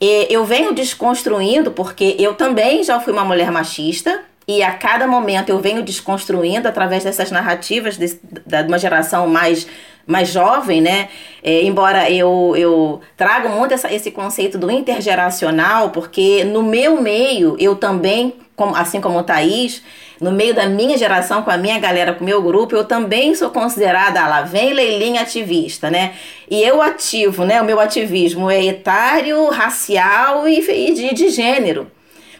[0.00, 5.50] Eu venho desconstruindo porque eu também já fui uma mulher machista, e a cada momento
[5.50, 9.66] eu venho desconstruindo através dessas narrativas de, de, uma geração mais
[10.04, 11.08] mais jovem, né?
[11.42, 17.56] É, embora eu, eu trago muito essa, esse conceito do intergeracional, porque no meu meio,
[17.58, 19.82] eu também, como, assim como o Thaís,
[20.20, 23.34] no meio da minha geração, com a minha galera, com o meu grupo, eu também
[23.34, 26.14] sou considerada, lá vem Leilinha ativista, né?
[26.50, 27.60] E eu ativo, né?
[27.60, 31.90] O meu ativismo é etário, racial e, e de, de gênero.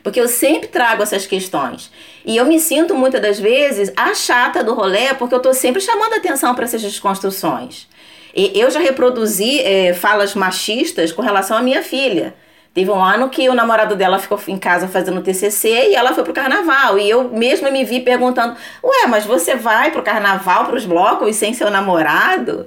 [0.02, 1.90] Porque eu sempre trago essas questões.
[2.24, 5.80] E eu me sinto muitas das vezes a chata do rolê, porque eu estou sempre
[5.80, 7.86] chamando atenção para essas desconstruções.
[8.34, 12.34] E eu já reproduzi é, falas machistas com relação à minha filha.
[12.74, 16.24] Teve um ano que o namorado dela ficou em casa fazendo TCC e ela foi
[16.24, 16.98] pro carnaval.
[16.98, 21.52] E eu mesma me vi perguntando: Ué, mas você vai pro carnaval, pros blocos sem
[21.52, 22.66] seu namorado?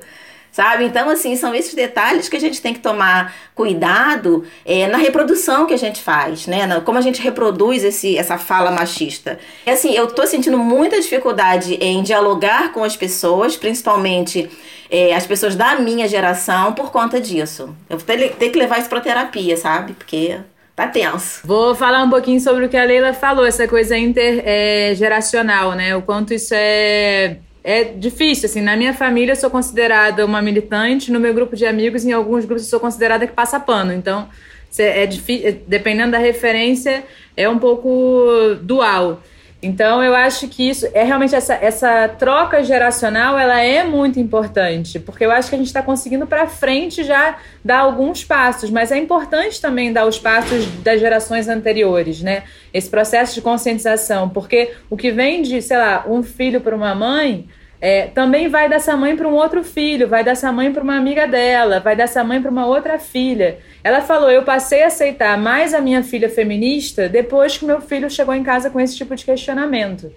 [0.56, 0.86] Sabe?
[0.86, 5.66] Então, assim, são esses detalhes que a gente tem que tomar cuidado é, na reprodução
[5.66, 6.66] que a gente faz, né?
[6.66, 9.38] Na, como a gente reproduz esse, essa fala machista.
[9.68, 14.49] E, assim, eu tô sentindo muita dificuldade em dialogar com as pessoas, principalmente
[14.89, 17.76] é, as pessoas da minha geração, por conta disso.
[17.89, 19.91] Eu vou ter, ter que levar isso pra terapia, sabe?
[19.91, 20.38] Porque
[20.74, 21.41] tá tenso.
[21.43, 25.95] Vou falar um pouquinho sobre o que a Leila falou, essa coisa intergeracional, é, né?
[25.97, 31.11] O quanto isso é é difícil, assim, na minha família eu sou considerada uma militante,
[31.11, 34.30] no meu grupo de amigos, em alguns grupos eu sou considerada que passa pano, então
[34.78, 37.03] é difícil, dependendo da referência,
[37.36, 39.24] é um pouco dual.
[39.66, 44.99] Então eu acho que isso é realmente essa, essa troca geracional ela é muito importante
[44.99, 48.91] porque eu acho que a gente está conseguindo para frente já dar alguns passos, mas
[48.91, 52.43] é importante também dar os passos das gerações anteriores, né?
[52.72, 56.93] Esse processo de conscientização, porque o que vem de sei lá um filho para uma
[56.93, 57.47] mãe
[57.82, 61.28] é, também vai dessa mãe para um outro filho, vai dessa mãe para uma amiga
[61.28, 63.59] dela, vai dessa mãe para uma outra filha.
[63.84, 68.09] Ela falou: Eu passei a aceitar mais a minha filha feminista depois que meu filho
[68.09, 70.11] chegou em casa com esse tipo de questionamento.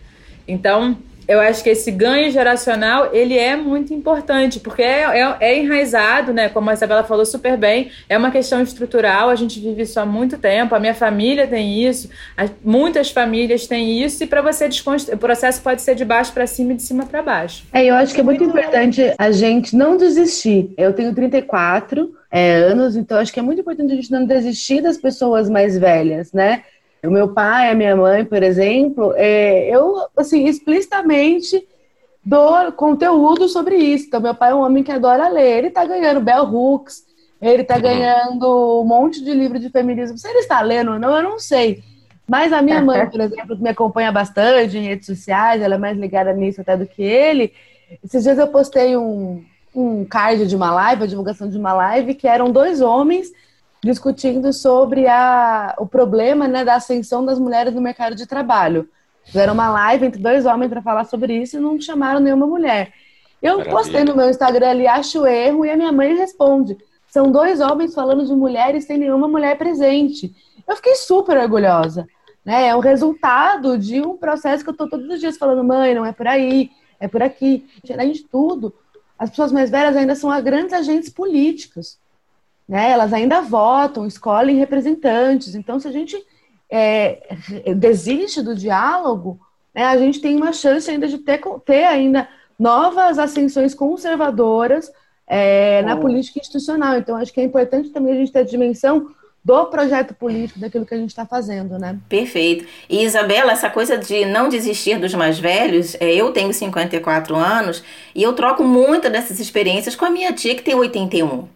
[0.47, 0.97] Então,
[1.29, 6.33] eu acho que esse ganho geracional ele é muito importante, porque é, é, é, enraizado,
[6.33, 6.49] né?
[6.49, 10.07] Como a Isabela falou super bem, é uma questão estrutural, a gente vive isso há
[10.07, 12.09] muito tempo, a minha família tem isso,
[12.65, 16.47] muitas famílias têm isso, e para você desconstruir, o processo pode ser de baixo para
[16.47, 17.65] cima e de cima para baixo.
[17.75, 20.73] É, eu acho que é muito importante a gente não desistir.
[20.79, 24.81] Eu tenho 34 é, anos, então acho que é muito importante a gente não desistir
[24.81, 26.63] das pessoas mais velhas, né?
[27.05, 31.67] O meu pai, a minha mãe, por exemplo, é, eu, assim, explicitamente
[32.25, 34.07] dou conteúdo sobre isso.
[34.07, 35.59] Então, meu pai é um homem que adora ler.
[35.59, 37.05] Ele está ganhando Bell Hooks,
[37.41, 40.19] ele está ganhando um monte de livro de feminismo.
[40.19, 41.83] Se ele está lendo ou não, eu não sei.
[42.27, 45.79] Mas a minha mãe, por exemplo, que me acompanha bastante em redes sociais, ela é
[45.79, 47.53] mais ligada nisso até do que ele.
[48.05, 49.43] Esses dias eu postei um,
[49.75, 53.33] um card de uma live, a divulgação de uma live, que eram dois homens
[53.83, 58.89] discutindo sobre a, o problema né, da ascensão das mulheres no mercado de trabalho.
[59.25, 62.93] Fizeram uma live entre dois homens para falar sobre isso e não chamaram nenhuma mulher.
[63.41, 63.77] Eu Maravilha.
[63.77, 66.77] postei no meu Instagram ali, acho erro, e a minha mãe responde.
[67.09, 70.35] São dois homens falando de mulheres sem nenhuma mulher presente.
[70.67, 72.07] Eu fiquei super orgulhosa.
[72.45, 72.69] Né?
[72.69, 76.05] É o resultado de um processo que eu estou todos os dias falando, mãe, não
[76.05, 77.67] é por aí, é por aqui.
[77.93, 78.75] Além de tudo,
[79.19, 81.99] as pessoas mais velhas ainda são grandes agentes políticos
[82.69, 82.91] né?
[82.91, 85.55] Elas ainda votam, escolhem representantes.
[85.55, 86.17] Então, se a gente
[86.71, 87.35] é,
[87.75, 89.41] desiste do diálogo,
[89.75, 94.93] né, a gente tem uma chance ainda de ter, ter ainda novas ascensões conservadoras
[95.27, 96.97] é, na política institucional.
[96.97, 99.11] Então, acho que é importante também a gente ter a dimensão
[99.45, 101.99] do projeto político, daquilo que a gente está fazendo, né?
[102.09, 102.67] Perfeito.
[102.89, 107.83] E Isabela, essa coisa de não desistir dos mais velhos, é, eu tenho 54 anos
[108.15, 111.49] e eu troco muitas dessas experiências com a minha tia que tem 81.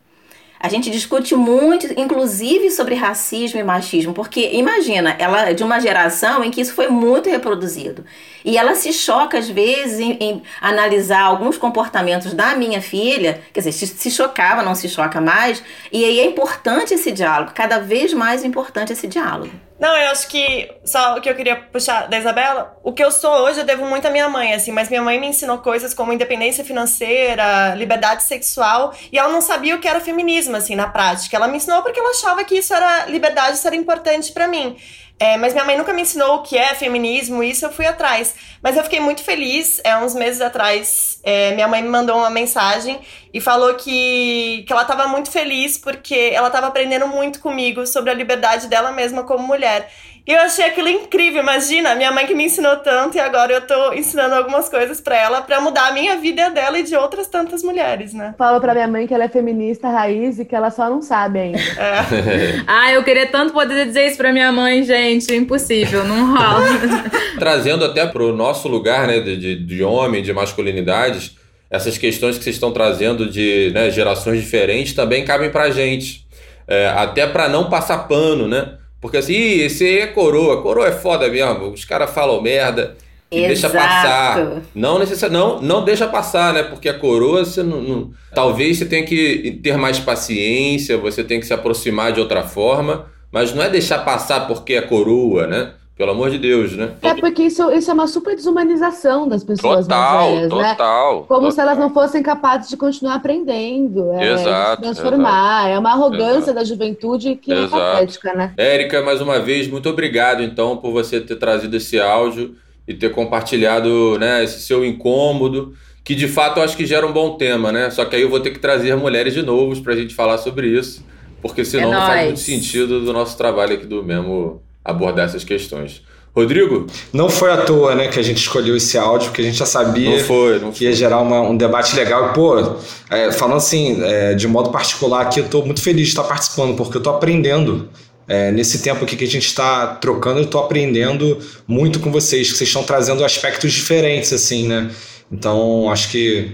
[0.63, 5.81] A gente discute muito, inclusive, sobre racismo e machismo, porque imagina, ela é de uma
[5.81, 8.05] geração em que isso foi muito reproduzido.
[8.45, 13.59] E ela se choca, às vezes, em, em analisar alguns comportamentos da minha filha, quer
[13.59, 15.61] dizer, se, se chocava, não se choca mais,
[15.91, 19.51] e aí é importante esse diálogo, cada vez mais importante esse diálogo.
[19.83, 23.11] Não, eu acho que só o que eu queria puxar da Isabela, o que eu
[23.11, 25.93] sou hoje eu devo muito à minha mãe, assim, mas minha mãe me ensinou coisas
[25.93, 30.87] como independência financeira, liberdade sexual, e ela não sabia o que era feminismo, assim, na
[30.87, 31.37] prática.
[31.37, 34.77] Ela me ensinou porque ela achava que isso era liberdade, isso era importante para mim.
[35.23, 38.35] É, mas minha mãe nunca me ensinou o que é feminismo, isso eu fui atrás.
[38.61, 42.29] Mas eu fiquei muito feliz, é, uns meses atrás, é, minha mãe me mandou uma
[42.29, 42.99] mensagem
[43.33, 48.11] e falou que, que ela estava muito feliz porque ela estava aprendendo muito comigo sobre
[48.11, 49.89] a liberdade dela mesma como mulher.
[50.25, 51.43] E eu achei aquilo incrível.
[51.43, 55.17] Imagina, minha mãe que me ensinou tanto e agora eu tô ensinando algumas coisas para
[55.17, 58.33] ela para mudar a minha vida dela e de outras tantas mulheres, né?
[58.39, 61.41] Falo para minha mãe que ela é feminista raiz e que ela só não sabe
[61.41, 61.59] ainda.
[61.59, 62.63] É.
[62.69, 65.35] ah, eu queria tanto poder dizer isso para minha mãe, gente.
[65.35, 66.67] Impossível, não rola.
[67.39, 71.37] Trazendo até pro nosso lugar, né, de, de homem, de masculinidades,
[71.69, 76.25] essas questões que vocês estão trazendo de né, gerações diferentes também cabem pra gente.
[76.69, 78.79] É, até para não passar pano, né?
[79.03, 82.97] Porque assim, esse aí é coroa, coroa é foda mesmo, os caras falam merda
[83.33, 84.63] e deixa passar.
[84.73, 86.63] Não, necessar, não, não deixa passar, né?
[86.63, 91.41] Porque a coroa, você não, não, talvez você tenha que ter mais paciência, você tem
[91.41, 95.73] que se aproximar de outra forma, Mas não é deixar passar porque é coroa, né?
[96.03, 96.95] Pelo amor de Deus, né?
[97.01, 100.71] É porque isso, isso é uma super desumanização das pessoas Total, mais velhas, né?
[100.71, 101.51] total, Como total.
[101.53, 105.69] se elas não fossem capazes de continuar aprendendo, é, Exato, de se transformar.
[105.71, 106.55] É uma arrogância exato.
[106.55, 107.71] da juventude que é Exato.
[107.71, 108.53] patética, né?
[108.57, 112.57] Érica, mais uma vez, muito obrigado, então, por você ter trazido esse áudio
[112.89, 115.73] e ter compartilhado né, esse seu incômodo,
[116.03, 117.91] que de fato eu acho que gera um bom tema, né?
[117.91, 120.67] Só que aí eu vou ter que trazer mulheres de novo pra gente falar sobre
[120.67, 121.05] isso,
[121.41, 122.27] porque senão É não faz nóis.
[122.27, 126.03] muito sentido do nosso trabalho aqui do mesmo abordar essas questões.
[126.35, 126.87] Rodrigo?
[127.13, 129.67] Não foi à toa, né, que a gente escolheu esse áudio, porque a gente já
[129.67, 132.31] sabia Não foi, não que ia gerar uma- um debate legal.
[132.31, 132.77] E, pô,
[133.11, 136.75] é, falando assim, é, de modo particular aqui, eu tô muito feliz de estar participando,
[136.75, 137.89] porque eu tô aprendendo.
[138.27, 141.39] É, nesse tempo aqui que a gente está trocando, eu tô aprendendo
[141.69, 144.91] muito com vocês, que vocês estão trazendo aspectos diferentes, assim, né?
[145.31, 146.53] Então, acho que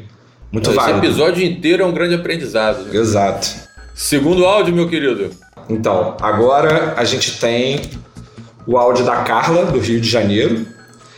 [0.51, 0.99] muito Esse válido.
[1.07, 2.83] episódio inteiro é um grande aprendizado.
[2.85, 2.99] né?
[2.99, 3.47] Exato.
[3.95, 5.31] Segundo áudio, meu querido.
[5.69, 7.81] Então, agora a gente tem
[8.69, 10.67] o áudio da Carla, do Rio de Janeiro.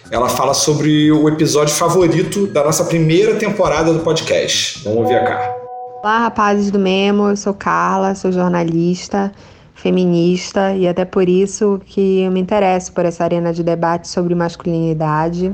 [0.08, 4.84] Ela fala sobre o episódio favorito da nossa primeira temporada do podcast.
[4.84, 5.56] Vamos ouvir a Carla.
[6.00, 7.28] Olá, rapazes do Memo.
[7.28, 9.32] Eu sou Carla, sou jornalista,
[9.74, 14.32] feminista e até por isso que eu me interesso por essa arena de debate sobre
[14.32, 15.52] masculinidade.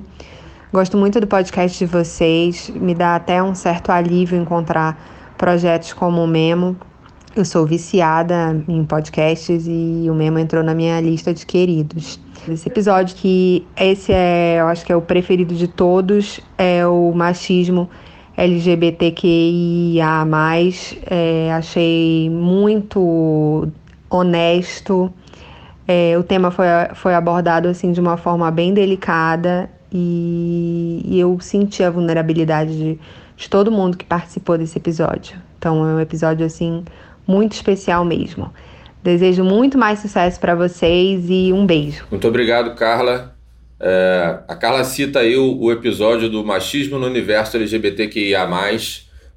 [0.70, 5.00] Gosto muito do podcast de vocês, me dá até um certo alívio encontrar
[5.38, 6.76] projetos como o Memo.
[7.36, 12.18] Eu sou viciada em podcasts e o Memo entrou na minha lista de queridos.
[12.48, 17.12] Esse episódio que esse é, eu acho que é o preferido de todos, é o
[17.14, 17.90] machismo
[18.38, 20.26] LGBTQIA+.
[21.10, 23.68] É, achei muito
[24.08, 25.12] honesto.
[25.86, 26.64] É, o tema foi,
[26.94, 32.98] foi abordado assim de uma forma bem delicada e, e eu senti a vulnerabilidade de,
[33.36, 35.38] de todo mundo que participou desse episódio.
[35.58, 36.82] Então é um episódio assim
[37.26, 38.52] muito especial mesmo.
[39.02, 42.04] Desejo muito mais sucesso para vocês e um beijo.
[42.10, 43.36] Muito obrigado, Carla.
[43.78, 48.48] É, a Carla cita aí o, o episódio do machismo no universo LGBTQIA+,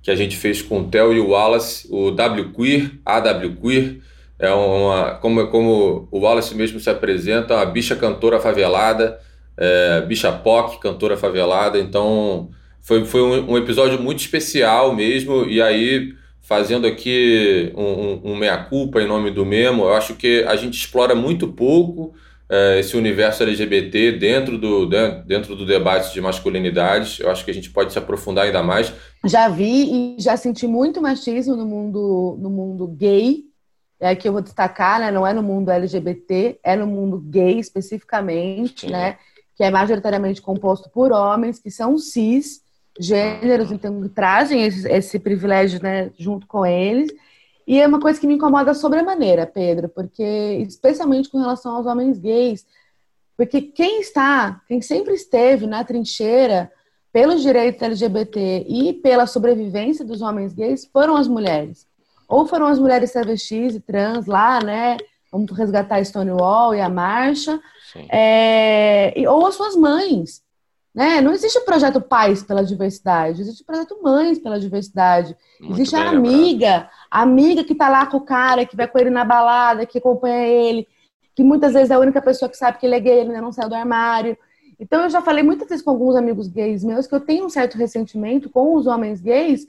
[0.01, 3.97] que a gente fez com o Theo e o Wallace, o W Queer, AW Queer,
[4.39, 9.19] é uma, como, como o Wallace mesmo se apresenta, uma bicha cantora favelada,
[9.57, 12.49] é, bicha POC, cantora favelada, então
[12.81, 16.13] foi, foi um, um episódio muito especial mesmo, e aí
[16.49, 20.73] fazendo aqui um, um, um meia-culpa em nome do Memo, eu acho que a gente
[20.73, 22.15] explora muito pouco
[22.49, 27.19] é, esse universo LGBT dentro do, de- dentro do debate de masculinidades.
[27.19, 28.91] Eu acho que a gente pode se aprofundar ainda mais.
[29.27, 33.43] Já vi e já senti muito machismo no mundo, no mundo gay.
[33.99, 35.11] É que eu vou destacar, né?
[35.11, 39.17] Não é no mundo LGBT, é no mundo gay especificamente, né?
[39.55, 42.61] Que é majoritariamente composto por homens que são cis,
[42.99, 46.11] gêneros, então trazem esse, esse privilégio, né?
[46.17, 47.09] Junto com eles.
[47.65, 50.23] E é uma coisa que me incomoda sobremaneira, Pedro, porque
[50.67, 52.65] especialmente com relação aos homens gays,
[53.37, 56.71] porque quem está, quem sempre esteve na trincheira
[57.13, 61.87] pelos direitos LGBT e pela sobrevivência dos homens gays foram as mulheres.
[62.27, 64.97] Ou foram as mulheres travestis e trans lá, né?
[65.31, 67.59] Vamos resgatar a Stonewall e a marcha.
[68.11, 70.43] É, ou as suas mães.
[70.99, 71.21] Né?
[71.21, 75.33] Não existe o projeto Pais pela Diversidade, existe o projeto Mães pela Diversidade.
[75.57, 76.35] Muito existe a bem lembrado.
[76.35, 79.85] amiga, a amiga que tá lá com o cara, que vai com ele na balada,
[79.85, 80.85] que acompanha ele,
[81.33, 83.39] que muitas vezes é a única pessoa que sabe que ele é gay, ele ainda
[83.39, 84.37] não saiu do armário.
[84.77, 87.49] Então eu já falei muitas vezes com alguns amigos gays meus que eu tenho um
[87.49, 89.65] certo ressentimento com os homens gays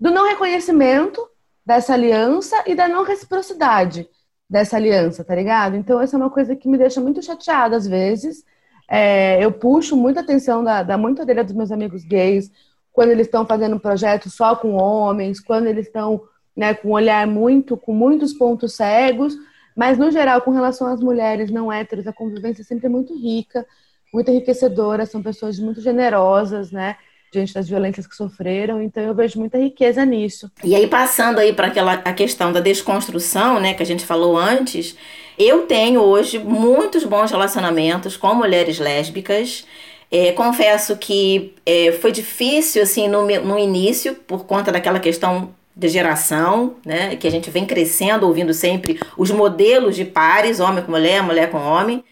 [0.00, 1.24] do não reconhecimento
[1.64, 4.08] dessa aliança e da não reciprocidade
[4.50, 5.76] dessa aliança, tá ligado?
[5.76, 8.44] Então essa é uma coisa que me deixa muito chateada às vezes.
[8.88, 12.50] É, eu puxo muita atenção da, da muita orelha dos meus amigos gays
[12.92, 16.22] quando eles estão fazendo um projeto só com homens, quando eles estão
[16.56, 19.36] né, com um olhar muito, com muitos pontos cegos,
[19.76, 23.66] mas no geral, com relação às mulheres não héteros, a convivência sempre é muito rica,
[24.12, 26.96] muito enriquecedora, são pessoas muito generosas, né?
[27.30, 30.50] Diante das violências que sofreram, então eu vejo muita riqueza nisso.
[30.64, 34.38] E aí, passando aí para aquela a questão da desconstrução, né, que a gente falou
[34.38, 34.96] antes,
[35.38, 39.66] eu tenho hoje muitos bons relacionamentos com mulheres lésbicas.
[40.10, 45.88] É, confesso que é, foi difícil, assim, no, no início, por conta daquela questão de
[45.88, 50.90] geração, né, que a gente vem crescendo, ouvindo sempre os modelos de pares, homem com
[50.90, 52.02] mulher, mulher com homem.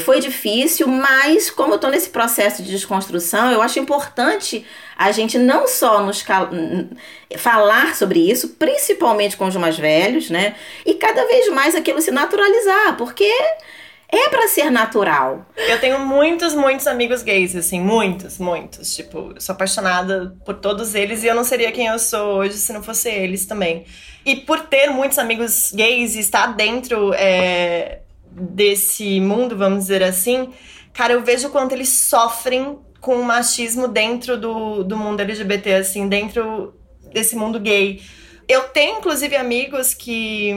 [0.00, 4.64] Foi difícil, mas como eu estou nesse processo de desconstrução, eu acho importante
[4.96, 6.50] a gente não só nos cal-
[7.38, 10.54] falar sobre isso, principalmente com os mais velhos, né?
[10.84, 13.30] E cada vez mais aquilo se naturalizar, porque
[14.12, 15.46] é para ser natural.
[15.56, 18.94] Eu tenho muitos, muitos amigos gays, assim, muitos, muitos.
[18.94, 22.72] Tipo, sou apaixonada por todos eles e eu não seria quem eu sou hoje se
[22.72, 23.84] não fosse eles também.
[24.26, 28.00] E por ter muitos amigos gays e estar dentro é,
[28.32, 30.50] desse mundo, vamos dizer assim,
[30.92, 36.08] cara, eu vejo quanto eles sofrem com o machismo dentro do, do mundo LGBT, assim,
[36.08, 36.74] dentro
[37.12, 38.02] desse mundo gay.
[38.46, 40.52] Eu tenho, inclusive, amigos que,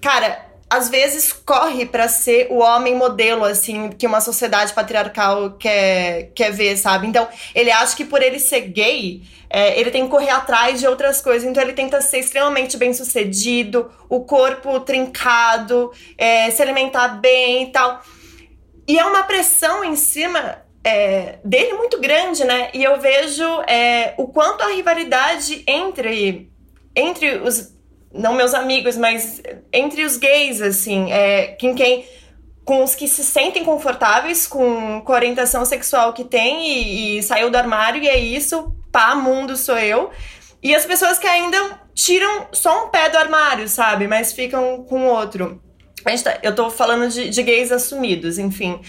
[0.00, 6.32] cara, às vezes corre para ser o homem modelo, assim, que uma sociedade patriarcal quer,
[6.34, 7.06] quer ver, sabe?
[7.06, 9.22] Então, ele acha que por ele ser gay,
[9.54, 11.48] é, ele tem que correr atrás de outras coisas.
[11.48, 17.66] Então, ele tenta ser extremamente bem sucedido, o corpo trincado, é, se alimentar bem e
[17.68, 18.02] tal.
[18.88, 22.68] E é uma pressão em cima é, dele muito grande, né?
[22.74, 26.50] E eu vejo é, o quanto a rivalidade entre,
[26.96, 27.72] entre os
[28.12, 29.40] não meus amigos, mas
[29.72, 32.04] entre os gays, assim, é, com quem
[32.64, 37.22] com os que se sentem confortáveis com, com a orientação sexual que tem e, e,
[37.22, 40.12] saiu do armário e é isso, pá, mundo sou eu.
[40.62, 44.06] E as pessoas que ainda tiram só um pé do armário, sabe?
[44.06, 45.60] Mas ficam com outro.
[46.22, 48.80] Tá, eu tô falando de, de gays assumidos, enfim.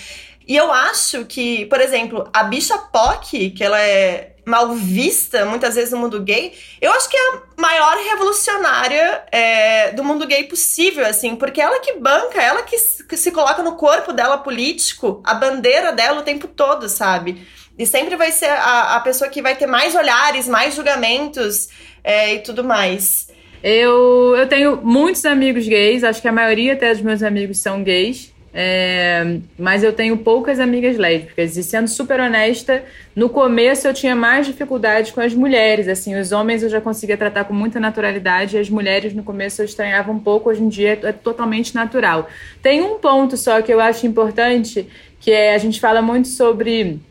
[0.47, 5.73] E eu acho que, por exemplo, a bicha POC, que ela é mal vista muitas
[5.73, 10.43] vezes no mundo gay, eu acho que é a maior revolucionária é, do mundo gay
[10.43, 15.33] possível, assim, porque ela que banca, ela que se coloca no corpo dela político, a
[15.33, 17.43] bandeira dela o tempo todo, sabe?
[17.77, 21.69] E sempre vai ser a, a pessoa que vai ter mais olhares, mais julgamentos
[22.03, 23.27] é, e tudo mais.
[23.63, 27.83] Eu, eu tenho muitos amigos gays, acho que a maioria até dos meus amigos são
[27.83, 28.33] gays.
[28.57, 31.57] É, mas eu tenho poucas amigas lésbicas.
[31.57, 35.89] E sendo super honesta, no começo eu tinha mais dificuldade com as mulheres.
[35.89, 39.61] Assim, os homens eu já conseguia tratar com muita naturalidade, e as mulheres no começo
[39.61, 40.49] eu estranhava um pouco.
[40.49, 42.29] Hoje em dia é, totalmente natural.
[42.61, 44.87] Tem um ponto só que eu acho importante,
[45.19, 47.01] que é a gente fala muito sobre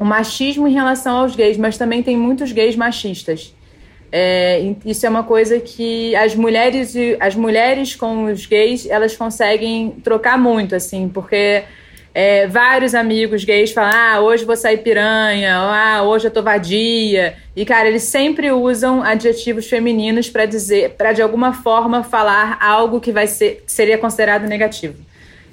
[0.00, 3.54] o machismo em relação aos gays, mas também tem muitos gays machistas.
[4.10, 9.90] É, isso é uma coisa que as mulheres as mulheres com os gays elas conseguem
[10.02, 11.62] trocar muito assim porque
[12.12, 17.36] é, vários amigos gays falam ah hoje vou sair piranha ah hoje eu tô vadia
[17.54, 23.00] e cara eles sempre usam adjetivos femininos para dizer para de alguma forma falar algo
[23.00, 24.96] que vai ser que seria considerado negativo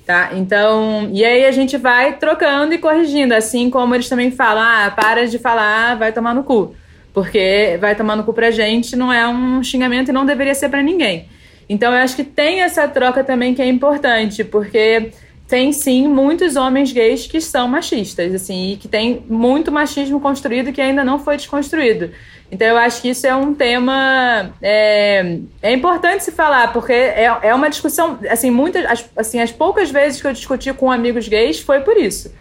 [0.07, 4.63] tá então e aí a gente vai trocando e corrigindo assim como eles também falam
[4.63, 6.73] ah para de falar vai tomar no cu
[7.17, 10.69] porque vai tomar no cu pra gente, não é um xingamento e não deveria ser
[10.69, 11.27] para ninguém.
[11.67, 15.09] Então eu acho que tem essa troca também que é importante, porque
[15.47, 20.71] tem sim muitos homens gays que são machistas, assim, e que tem muito machismo construído
[20.71, 22.11] que ainda não foi desconstruído.
[22.49, 27.25] Então eu acho que isso é um tema é, é importante se falar, porque é,
[27.25, 31.27] é uma discussão, assim, muitas, as, assim, as poucas vezes que eu discuti com amigos
[31.27, 32.33] gays foi por isso.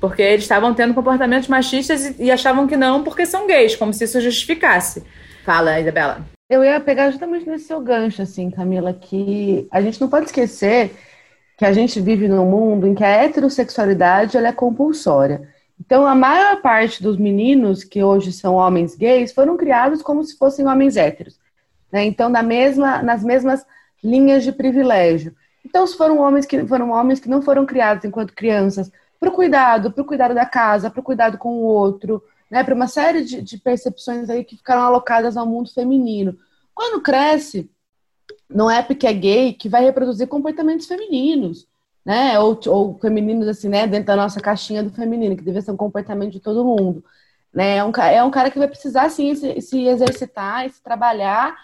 [0.00, 3.92] Porque eles estavam tendo comportamentos machistas e, e achavam que não porque são gays, como
[3.92, 5.02] se isso justificasse.
[5.44, 6.24] Fala, Isabela.
[6.48, 10.94] Eu ia pegar justamente nesse seu gancho, assim, Camila, que a gente não pode esquecer
[11.58, 15.42] que a gente vive num mundo em que a heterossexualidade ela é compulsória.
[15.80, 20.36] Então, a maior parte dos meninos que hoje são homens gays foram criados como se
[20.36, 21.38] fossem homens héteros.
[21.90, 22.04] Né?
[22.04, 23.64] Então, na mesma, nas mesmas
[24.02, 25.34] linhas de privilégio.
[25.64, 29.90] Então, foram homens que foram homens que não foram criados enquanto crianças para o cuidado,
[29.90, 33.24] para o cuidado da casa, para o cuidado com o outro, né, para uma série
[33.24, 36.36] de, de, percepções aí que ficaram alocadas ao mundo feminino.
[36.74, 37.70] Quando cresce,
[38.48, 41.66] não é porque é gay que vai reproduzir comportamentos femininos,
[42.08, 45.72] né, ou, ou femininos assim, né, dentro da nossa caixinha do feminino, que deve ser
[45.72, 47.04] um comportamento de todo mundo.
[47.52, 50.82] Né, é, um, é um cara que vai precisar, sim, se, se exercitar e se
[50.82, 51.54] trabalhar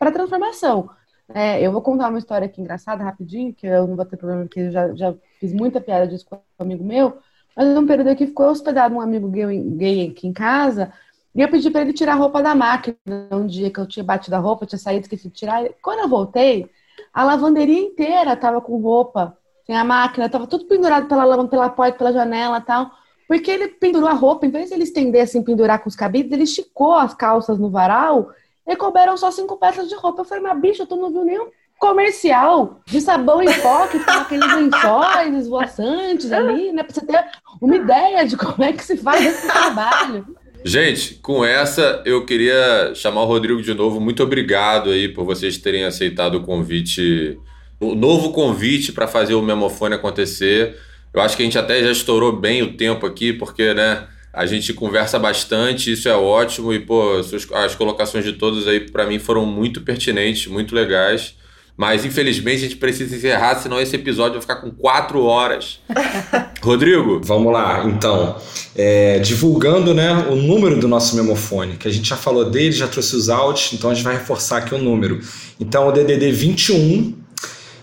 [0.00, 0.90] para transformação.
[1.32, 4.42] É, eu vou contar uma história aqui engraçada, rapidinho, que eu não vou ter problema,
[4.42, 7.18] porque eu já, já fiz muita piada disso com um amigo meu,
[7.56, 10.92] mas num período aqui ficou hospedado um amigo gay, gay aqui em casa,
[11.32, 12.96] e eu pedi para ele tirar a roupa da máquina
[13.30, 15.62] um dia que eu tinha batido a roupa, tinha saído, esqueci de tirar.
[15.80, 16.68] Quando eu voltei,
[17.14, 19.38] a lavanderia inteira tava com roupa,
[19.76, 22.90] a máquina, tava tudo pendurado pela lavanda, pela porta, pela janela tal.
[23.28, 26.32] Porque ele pendurou a roupa, em vez de ele estender assim, pendurar com os cabides,
[26.32, 28.30] ele esticou as calças no varal
[28.66, 30.20] e couberam só cinco peças de roupa.
[30.20, 34.14] Eu falei, mas bicho, tu não viu nenhum comercial de sabão em pó que tem
[34.14, 36.84] aqueles lençóis esvoaçantes ali, né?
[36.84, 37.24] Pra você ter
[37.60, 40.24] uma ideia de como é que se faz esse trabalho.
[40.64, 44.00] Gente, com essa eu queria chamar o Rodrigo de novo.
[44.00, 47.40] Muito obrigado aí por vocês terem aceitado o convite,
[47.82, 50.76] o novo convite para fazer o Memofone acontecer.
[51.12, 54.06] Eu acho que a gente até já estourou bem o tempo aqui, porque, né?
[54.32, 56.72] A gente conversa bastante, isso é ótimo.
[56.72, 57.20] E, pô,
[57.54, 61.34] as colocações de todos aí, para mim, foram muito pertinentes, muito legais.
[61.76, 65.80] Mas infelizmente a gente precisa encerrar, senão esse episódio vai ficar com quatro horas.
[66.62, 67.20] Rodrigo?
[67.24, 68.36] Vamos lá, então.
[68.76, 72.86] É, divulgando né, o número do nosso memofone, que a gente já falou dele, já
[72.86, 75.20] trouxe os áudios, então a gente vai reforçar aqui o número.
[75.58, 77.21] Então, o DDD 21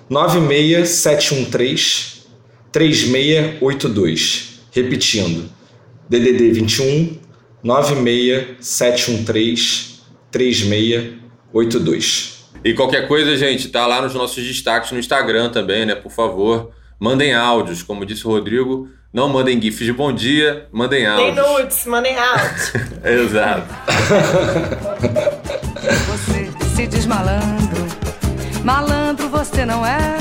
[0.10, 2.20] 96713
[2.72, 4.60] 3682.
[4.72, 5.50] Repetindo,
[6.08, 7.18] DDD 21
[7.64, 10.00] 96713
[10.32, 12.40] 3682.
[12.64, 15.96] E qualquer coisa, gente, tá lá nos nossos destaques no Instagram também, né?
[15.96, 18.90] Por favor, mandem áudios, como disse o Rodrigo.
[19.12, 21.36] Não mandem gifs de bom dia, mandem Tem áudios.
[21.48, 22.54] nudes, mandem áudio.
[23.04, 23.66] Exato.
[26.10, 27.59] Você se diz malandro,
[28.64, 30.18] malandro você não é.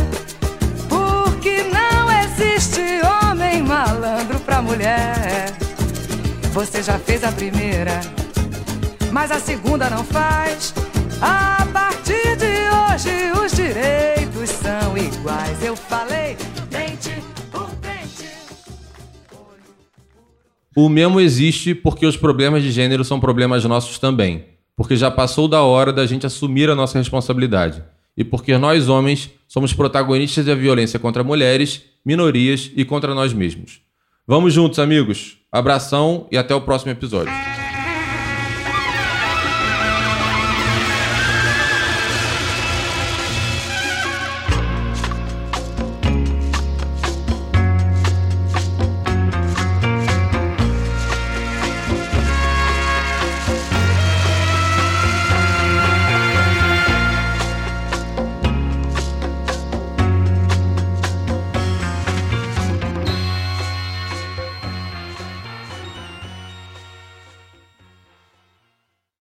[0.89, 2.82] Porque não existe
[3.23, 5.52] homem malandro pra mulher.
[6.52, 8.01] Você já fez a primeira,
[9.12, 10.74] mas a segunda não faz.
[11.20, 15.62] A partir de hoje os direitos são iguais.
[15.62, 16.36] Eu falei,
[16.70, 18.28] dente por dente.
[20.74, 24.47] O mesmo existe porque os problemas de gênero são problemas nossos também.
[24.77, 27.82] Porque já passou da hora da gente assumir a nossa responsabilidade.
[28.19, 33.81] E porque nós, homens, somos protagonistas da violência contra mulheres, minorias e contra nós mesmos.
[34.27, 35.39] Vamos juntos, amigos.
[35.53, 37.32] Abração e até o próximo episódio.